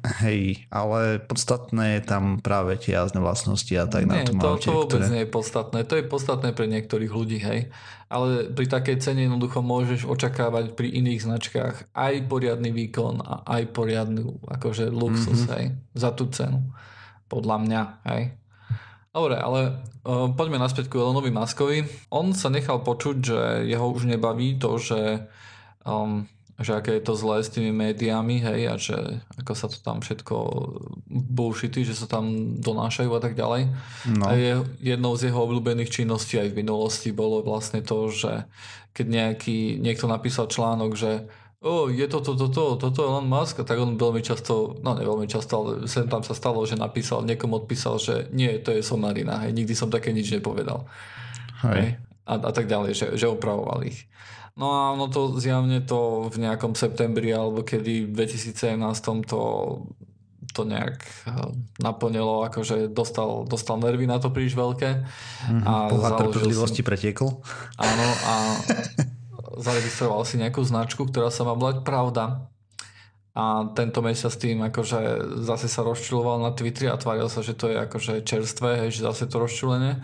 [0.00, 4.48] Hej, ale podstatné je tam práve tie jazdné vlastnosti a tak nie, na tom to,
[4.48, 5.12] aute, to vôbec ktoré...
[5.12, 5.78] nie je podstatné.
[5.84, 7.68] To je podstatné pre niektorých ľudí, hej.
[8.08, 13.62] Ale pri takej cene jednoducho môžeš očakávať pri iných značkách aj poriadny výkon a aj
[13.76, 15.54] poriadny akože luxus, mm-hmm.
[15.60, 15.64] hej.
[15.92, 16.64] Za tú cenu.
[17.28, 18.40] Podľa mňa, hej.
[19.10, 21.84] Dobre, ale uh, poďme naspäť ku Elonovi Maskovi.
[22.14, 25.28] On sa nechal počuť, že jeho už nebaví to, že
[25.82, 26.24] um,
[26.60, 28.96] že aké je to zlé s tými médiami, hej, a že
[29.40, 30.36] ako sa to tam všetko
[31.08, 33.72] bullshity, že sa tam donášajú a tak ďalej.
[34.12, 34.24] No.
[34.28, 38.44] A je, jednou z jeho obľúbených činností aj v minulosti bolo vlastne to, že
[38.92, 41.24] keď nejaký, niekto napísal článok, že
[41.64, 45.04] o, je to, to, to, to, toto Elon Musk, tak on veľmi často, no ne
[45.04, 48.84] veľmi často, ale sem tam sa stalo, že napísal, niekomu odpísal, že nie, to je
[48.84, 50.84] somarina, hej, nikdy som také nič nepovedal.
[51.64, 51.76] Hej.
[51.76, 51.90] hej
[52.30, 54.06] a, a tak ďalej, že, že opravoval ich.
[54.60, 58.76] No a ono to zjavne to v nejakom septembri alebo kedy v 2017
[59.24, 59.40] to
[60.50, 60.98] to nejak
[61.30, 64.90] eh, naplnilo, akože dostal, dostal nervy na to príliš veľké.
[64.98, 65.74] Mm-hmm, a
[66.18, 66.86] trpezlivosti si...
[66.86, 67.40] pretiekol.
[67.78, 68.34] Áno a
[69.66, 72.50] zaregistroval si nejakú značku, ktorá sa má volať Pravda.
[73.30, 77.70] A tento mesiac tým akože zase sa rozčuloval na Twitteri a tváril sa, že to
[77.70, 80.02] je akože čerstvé, hej, že zase to rozčulenie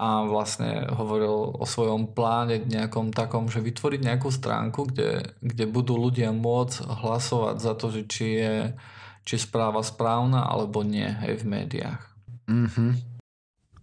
[0.00, 6.00] a vlastne hovoril o svojom pláne nejakom takom, že vytvoriť nejakú stránku, kde, kde budú
[6.00, 8.54] ľudia môcť hlasovať za to, že či je,
[9.28, 12.00] či je správa správna alebo nie hej, v médiách.
[12.48, 12.90] Mm-hmm.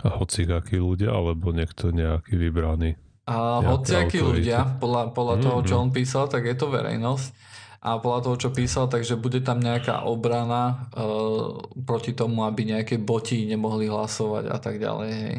[0.01, 2.97] A hocikakí ľudia, alebo niekto nejaký vybraný?
[3.29, 5.45] A hociakí ľudia, podľa, podľa mm-hmm.
[5.45, 7.29] toho, čo on písal, tak je to verejnosť.
[7.77, 12.97] A podľa toho, čo písal, takže bude tam nejaká obrana uh, proti tomu, aby nejaké
[12.97, 15.11] boti nemohli hlasovať a tak ďalej.
[15.13, 15.37] Hej.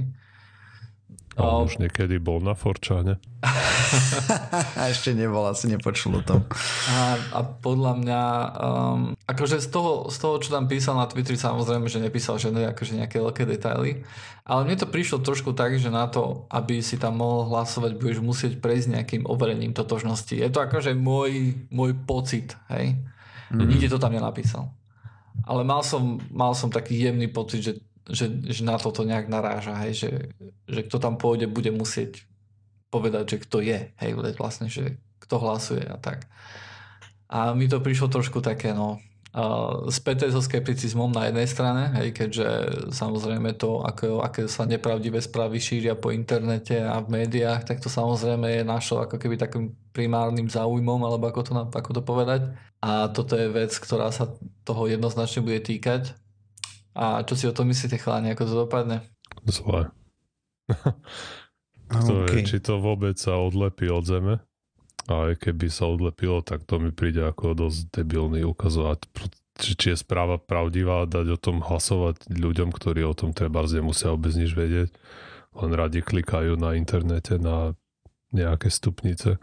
[1.38, 3.22] On už niekedy bol na Forčane.
[4.74, 6.42] a ešte nebol, asi nepočul o tom.
[6.90, 8.22] A, a podľa mňa,
[8.58, 12.74] um, akože z toho, z toho, čo tam písal na Twitteri, samozrejme, že nepísal žiadne
[12.74, 14.02] akože nejaké veľké detaily,
[14.48, 18.18] ale mne to prišlo trošku tak, že na to, aby si tam mohol hlasovať, budeš
[18.18, 20.34] musieť prejsť nejakým overením totožnosti.
[20.34, 22.98] Je to akože môj, môj pocit, hej?
[23.52, 23.68] Mm.
[23.68, 24.72] Nikde to tam nenapísal.
[25.46, 27.72] Ale mal som, mal som taký jemný pocit, že
[28.08, 30.10] že, že na toto nejak naráža, hej, že,
[30.64, 32.24] že kto tam pôjde, bude musieť
[32.88, 36.24] povedať, že kto je, hej, vlastne, že kto hlasuje a tak.
[37.28, 38.96] A mi to prišlo trošku také, no,
[39.92, 42.48] späté so skepticizmom na jednej strane, hej, keďže
[42.96, 47.92] samozrejme to, ako, aké sa nepravdivé správy šíria po internete a v médiách, tak to
[47.92, 52.56] samozrejme je našo ako keby takým primárnym záujmom, alebo ako to, ako to povedať.
[52.80, 54.32] A toto je vec, ktorá sa
[54.64, 56.16] toho jednoznačne bude týkať
[56.96, 58.96] a čo si o tom myslíte, chalani, ako to dopadne?
[59.44, 59.92] Zle.
[61.88, 62.44] okay.
[62.44, 64.34] či to vôbec sa odlepí od zeme.
[65.08, 69.08] A aj keby sa odlepilo, tak to mi príde ako dosť debilný ukazovať,
[69.56, 74.12] či, či je správa pravdivá, dať o tom hlasovať ľuďom, ktorí o tom treba nemusia
[74.12, 74.92] vôbec nič vedieť.
[75.56, 77.72] Len radi klikajú na internete na
[78.36, 79.40] nejaké stupnice.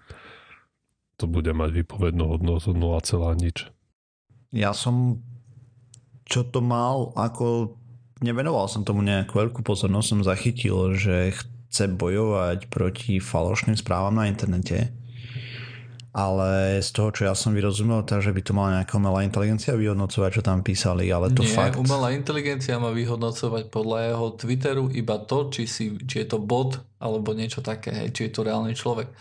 [1.17, 3.01] To bude mať vypovednú hodnotu 0,
[3.41, 3.65] nič.
[4.53, 5.25] Ja som
[6.25, 7.77] čo to mal, ako
[8.25, 14.25] nevenoval som tomu nejakú veľkú pozornosť, som zachytil, že chce bojovať proti falošným správam na
[14.25, 14.89] internete.
[16.15, 19.75] Ale z toho, čo ja som vyrozumel, tak, že by to mala nejaká umelá inteligencia
[19.75, 21.75] vyhodnocovať, čo tam písali, ale to Nie, fakt...
[21.75, 26.79] umelá inteligencia má vyhodnocovať podľa jeho Twitteru iba to, či, si, či je to bot
[27.03, 29.11] alebo niečo také, hej, či je to reálny človek.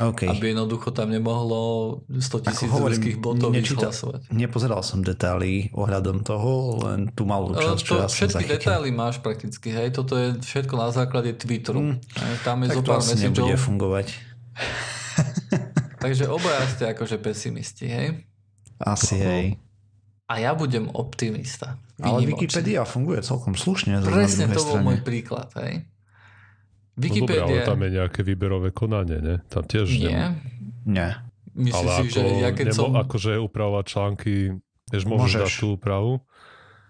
[0.00, 0.24] Okay.
[0.24, 1.60] Aby jednoducho tam nemohlo
[2.08, 4.32] 100 tisíc ruských botov vyhlasovať.
[4.32, 9.68] Nepozeral som detaily ohľadom toho, len tu malú časť, čo ja Všetky detaily máš prakticky,
[9.68, 11.92] hej, toto je všetko na základe Twitteru.
[11.92, 11.96] Mm.
[12.40, 14.06] Tam je tak to asi nebude fungovať.
[16.04, 18.08] Takže obaja ste akože pesimisti, hej?
[18.82, 19.26] Asi, Oho.
[19.28, 19.44] hej.
[20.30, 21.76] A ja budem optimista.
[22.00, 24.00] Ale Wikipedia funguje celkom slušne.
[24.00, 25.84] Presne to bol môj príklad, hej.
[26.96, 27.44] Wikipedia...
[27.44, 29.36] No dobré, ale tam je nejaké výberové konanie, ne?
[29.48, 30.12] Tam tiež Nie.
[30.12, 30.32] Nem...
[30.82, 31.08] Nie.
[31.52, 32.90] Myslíš ale si, ako, že ja keď nebo, som...
[32.96, 34.34] Akože upravovať články,
[34.88, 36.12] vieš, môžeš, môžeš dať tú úpravu,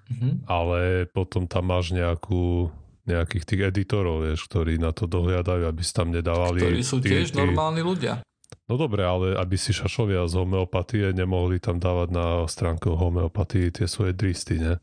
[0.07, 0.33] mm-hmm.
[0.47, 0.79] ale
[1.11, 2.71] potom tam máš nejakú
[3.03, 6.63] nejakých tých editorov, vieš, ktorí na to dohľadajú, aby si tam nedávali...
[6.63, 7.39] Ktorí sú tí, tiež tí...
[7.43, 8.23] normálni ľudia.
[8.71, 13.91] No dobre, ale aby si šašovia z homeopatie nemohli tam dávať na stránku homeopatii tie
[13.91, 14.79] svoje dristy, ne?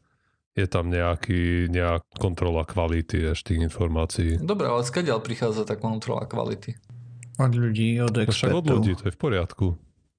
[0.60, 4.32] Je tam nejaký, nejak kontrola kvality ešte tých informácií.
[4.44, 6.76] Dobre, ale skadiaľ prichádza tá kontrola kvality?
[7.40, 8.36] Od ľudí, od expertov.
[8.36, 9.68] však od ľudí, to je v poriadku.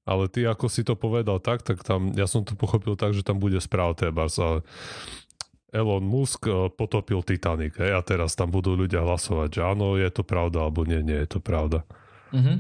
[0.09, 3.21] Ale ty, ako si to povedal tak, tak tam, ja som to pochopil tak, že
[3.21, 4.65] tam bude správ Tebars, ale
[5.71, 10.11] Elon Musk eh, potopil Titanic hej, a teraz tam budú ľudia hlasovať, že áno, je
[10.11, 11.87] to pravda, alebo nie, nie je to pravda.
[12.35, 12.59] Mm-hmm.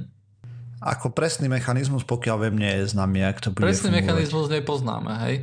[0.80, 4.00] Ako presný mechanizmus, pokiaľ viem, nie je známy, ak to bude Presný fungovať.
[4.00, 5.36] mechanizmus nepoznáme, hej.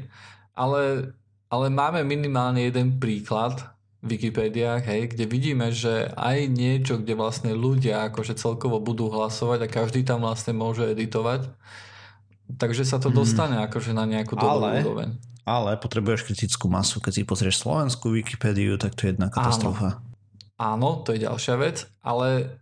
[0.57, 1.13] Ale
[1.47, 3.63] ale máme minimálne jeden príklad
[4.03, 9.65] v Wikipédiách, hej, kde vidíme, že aj niečo, kde vlastne ľudia akože celkovo budú hlasovať
[9.65, 11.49] a každý tam vlastne môže editovať,
[12.61, 13.15] takže sa to mhm.
[13.17, 13.65] dostane hmm.
[13.67, 15.09] akože na nejakú dobrú ale, úroveň.
[15.47, 16.99] Ale potrebuješ kritickú masu.
[16.99, 19.97] Keď si pozrieš slovenskú Wikipédiu, tak to je jedna katastrofa.
[19.97, 20.07] Áno,
[20.57, 22.59] Áno to je ďalšia vec, ale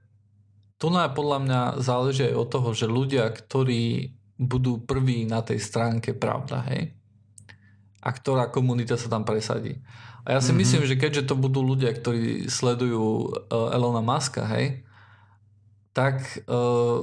[0.80, 5.64] tu na podľa mňa záleží aj od toho, že ľudia, ktorí budú prví na tej
[5.64, 6.95] stránke, pravda, hej?
[8.06, 9.82] A ktorá komunita sa tam presadí.
[10.26, 10.62] A ja si mm-hmm.
[10.62, 13.02] myslím, že keďže to budú ľudia, ktorí sledujú
[13.50, 14.86] uh, Elona Muska, hej,
[15.90, 17.02] tak uh,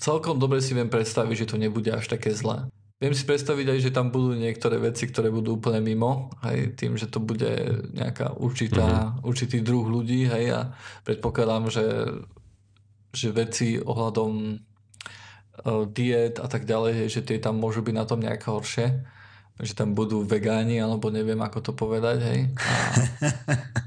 [0.00, 2.72] celkom dobre si viem predstaviť, že to nebude až také zlé.
[3.00, 6.96] Viem si predstaviť aj, že tam budú niektoré veci, ktoré budú úplne mimo, hej, tým,
[6.96, 7.48] že to bude
[7.92, 9.24] nejaká určitá, mm-hmm.
[9.24, 10.60] určitý druh ľudí, hej, a
[11.04, 11.86] predpokladám, že,
[13.12, 18.04] že veci ohľadom uh, diet a tak ďalej, hej, že tie tam môžu byť na
[18.08, 19.19] tom nejak horšie
[19.60, 22.40] že tam budú vegáni, alebo neviem ako to povedať, hej.
[22.56, 22.74] A,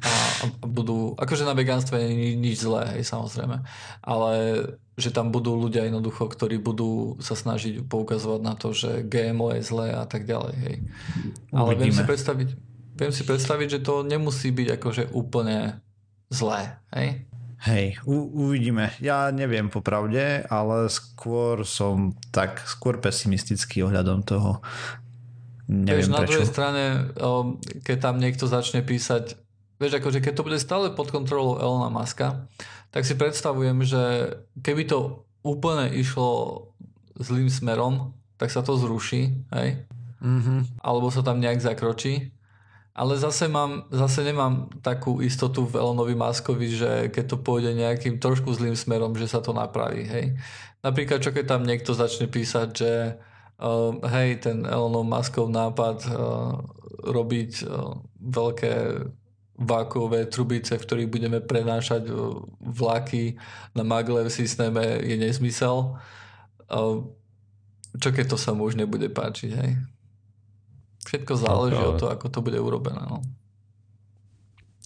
[0.06, 0.14] a,
[0.46, 3.66] a budú, akože na vegánstve nie je nič zlé, hej, samozrejme.
[4.06, 4.32] Ale
[4.94, 9.62] že tam budú ľudia jednoducho, ktorí budú sa snažiť poukazovať na to, že GMO je
[9.66, 10.76] zlé a tak ďalej, hej.
[11.50, 12.50] Ale viem si predstaviť,
[12.94, 15.82] viem si predstaviť, že to nemusí byť akože úplne
[16.30, 17.26] zlé, hej.
[17.64, 18.92] Hej, u, uvidíme.
[19.00, 24.60] Ja neviem popravde, ale skôr som tak skôr pesimistický ohľadom toho,
[25.68, 26.30] Neviem na prečo.
[26.36, 26.84] druhej strane,
[27.88, 29.40] keď tam niekto začne písať,
[29.80, 32.48] vieš, akože keď to bude stále pod kontrolou Elona Muska,
[32.92, 36.70] tak si predstavujem, že keby to úplne išlo
[37.18, 39.88] zlým smerom, tak sa to zruší, hej?
[40.24, 40.84] Mm-hmm.
[40.84, 42.32] Alebo sa tam nejak zakročí.
[42.94, 48.22] Ale zase, mám, zase nemám takú istotu v Elonovi Muskovi, že keď to pôjde nejakým
[48.22, 50.06] trošku zlým smerom, že sa to napraví.
[50.06, 50.38] Hej?
[50.86, 52.92] Napríklad, čo keď tam niekto začne písať, že
[53.60, 56.58] uh, hej, ten Elonov Muskov nápad uh,
[57.04, 58.74] robiť uh, veľké
[59.54, 62.10] vákuové trubice, v ktorých budeme prenášať
[62.58, 63.38] vlaky
[63.78, 65.94] na maglev systéme je nezmysel.
[67.94, 69.78] Čo keď to sa mu už nebude páčiť, hej?
[71.06, 71.90] Všetko záleží okay.
[71.94, 72.98] od toho, ako to bude urobené.
[73.06, 73.22] No.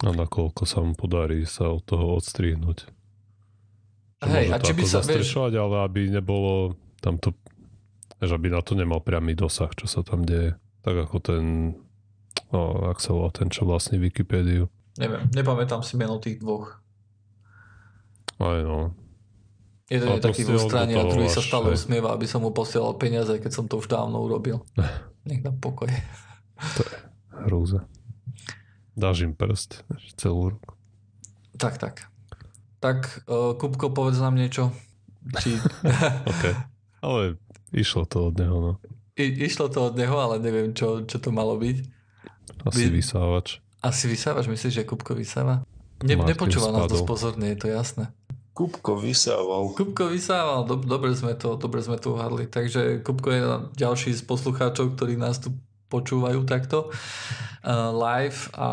[0.03, 2.91] A nakoľko sa mu podarí sa od toho odstrihnúť.
[4.27, 4.99] Hej, a či by sa...
[4.99, 5.37] Vieš...
[5.39, 7.31] ale aby nebolo tamto,
[8.21, 10.57] že aby na to nemal priamy dosah, čo sa tam deje.
[10.81, 11.43] Tak ako ten,
[12.49, 14.71] no, ak sa volá ten, čo vlastní Wikipédiu.
[14.97, 16.81] Neviem, nepamätám si meno tých dvoch.
[18.41, 18.93] Aj no.
[19.87, 23.31] Jeden je taký v strane a druhý sa stále usmieva, aby som mu posielal peniaze,
[23.39, 24.65] keď som to už dávno urobil.
[25.29, 25.87] Nech na pokoj.
[26.57, 26.97] To je
[27.47, 27.85] hrúza.
[28.97, 29.85] Dáš im prst
[30.17, 30.73] celú ruku.
[31.55, 32.09] Tak, tak.
[32.81, 34.73] Tak, uh, Kupko, povedz nám niečo.
[35.41, 35.57] Či...
[36.31, 36.43] OK.
[37.01, 37.37] Ale
[37.73, 38.73] išlo to od neho, no.
[39.17, 41.77] I, išlo to od neho, ale neviem, čo, čo to malo byť.
[42.69, 43.01] Asi Vy...
[43.01, 43.59] vysávač.
[43.81, 44.49] Asi vysávaš?
[44.49, 45.65] Myslíš, že Kupko vysáva?
[46.05, 48.13] Ne, nepočúva nás dosť pozorne, je to jasné.
[48.57, 49.69] Kupko vysával.
[49.77, 52.49] Kupko vysával, dobre sme to, dobre sme to uhadli.
[52.49, 53.41] Takže Kupko je
[53.77, 55.53] ďalší z poslucháčov, ktorí nás tu
[55.93, 58.69] počúvajú takto uh, live a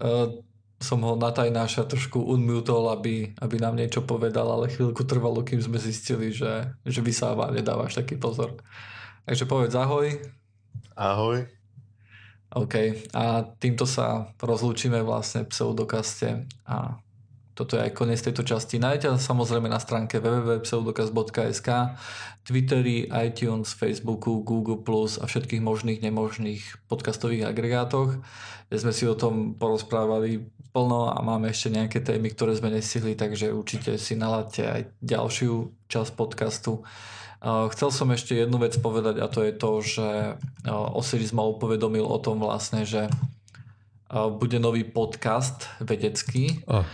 [0.00, 0.32] uh,
[0.76, 5.60] som ho na tajnáša trošku unmutol, aby, aby nám niečo povedal, ale chvíľku trvalo, kým
[5.60, 8.60] sme zistili, že, že vysáva, nedávaš taký pozor.
[9.24, 10.20] Takže povedz ahoj.
[10.92, 11.48] Ahoj.
[12.52, 12.74] OK.
[13.16, 17.00] A týmto sa rozlúčime vlastne v pseudokaste a
[17.56, 18.76] toto je aj koniec tejto časti.
[18.76, 21.68] Nájdete samozrejme na stránke www.pseudokaz.sk,
[22.44, 24.84] Twitteri, iTunes, Facebooku, Google
[25.16, 28.20] a všetkých možných nemožných podcastových agregátoch,
[28.68, 30.44] kde sme si o tom porozprávali
[30.76, 35.88] plno a máme ešte nejaké témy, ktoré sme nestihli, takže určite si naladte aj ďalšiu
[35.88, 36.84] časť podcastu.
[37.40, 40.08] Chcel som ešte jednu vec povedať a to je to, že
[40.68, 43.08] Osiris ma upovedomil o tom vlastne, že
[44.12, 46.60] bude nový podcast vedecký.
[46.68, 46.84] Oh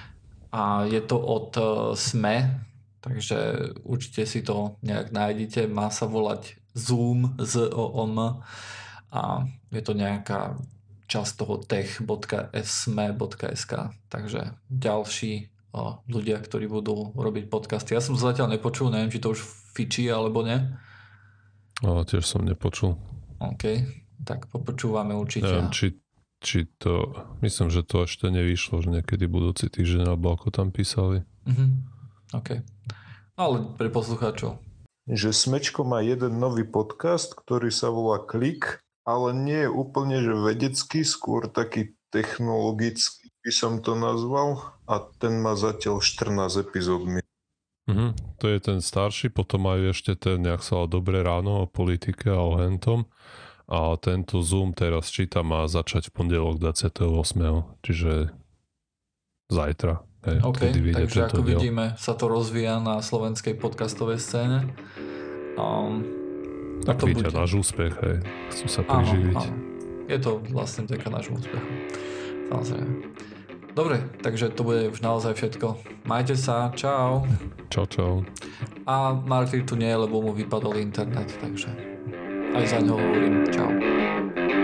[0.53, 1.65] a je to od e,
[1.97, 2.61] SME,
[3.01, 5.67] takže určite si to nejak nájdete.
[5.67, 8.45] Má sa volať Zoom, z o m
[9.13, 10.57] a je to nejaká
[11.09, 13.73] časť toho tech.sme.sk
[14.09, 14.41] takže
[14.73, 15.33] ďalší
[15.77, 17.93] o, ľudia, ktorí budú robiť podcasty.
[17.93, 19.45] Ja som zatiaľ nepočul, neviem, či to už
[19.77, 20.81] fičí alebo ne.
[21.85, 22.97] Ale tiež som nepočul.
[23.41, 23.65] OK,
[24.25, 25.49] tak popočúvame určite.
[25.49, 26.02] Neviem, či
[26.43, 31.23] či to, myslím, že to ešte nevyšlo, že niekedy budúci týždeň alebo ako tam písali.
[31.47, 31.71] Mm-hmm.
[32.35, 32.51] OK.
[33.39, 34.59] Ale pre poslucháčov.
[35.07, 40.35] Že Smečko má jeden nový podcast, ktorý sa volá Klik, ale nie je úplne že
[40.35, 47.03] vedecký, skôr taký technologický by som to nazval a ten má zatiaľ 14 epizód.
[47.91, 48.11] Mm-hmm.
[48.39, 52.39] To je ten starší, potom majú ešte ten, nejak sa Dobré ráno o politike a
[52.39, 53.11] o hentom
[53.73, 57.09] a tento Zoom teraz čítam má začať v pondelok 28.
[57.81, 58.29] Čiže
[59.49, 60.05] zajtra.
[60.23, 60.61] Hej, OK,
[60.95, 61.59] takže ako diel.
[61.59, 64.71] vidíme, sa to rozvíja na slovenskej podcastovej scéne.
[65.59, 66.07] Um,
[66.87, 67.43] tak to vidia bude...
[67.43, 68.17] náš úspech, hej.
[68.55, 69.35] Chcú sa priživiť.
[69.35, 69.57] Áno, áno.
[70.07, 71.71] Je to vlastne vďaka nášmu úspechu.
[72.55, 72.93] Samozrejme.
[73.73, 75.81] Dobre, takže to bude už naozaj všetko.
[76.05, 77.25] Majte sa, čau.
[77.73, 78.13] Čau, čau.
[78.85, 81.73] A Marty tu nie je, lebo mu vypadol internet, takže
[82.55, 84.62] 再见，同学们，再见。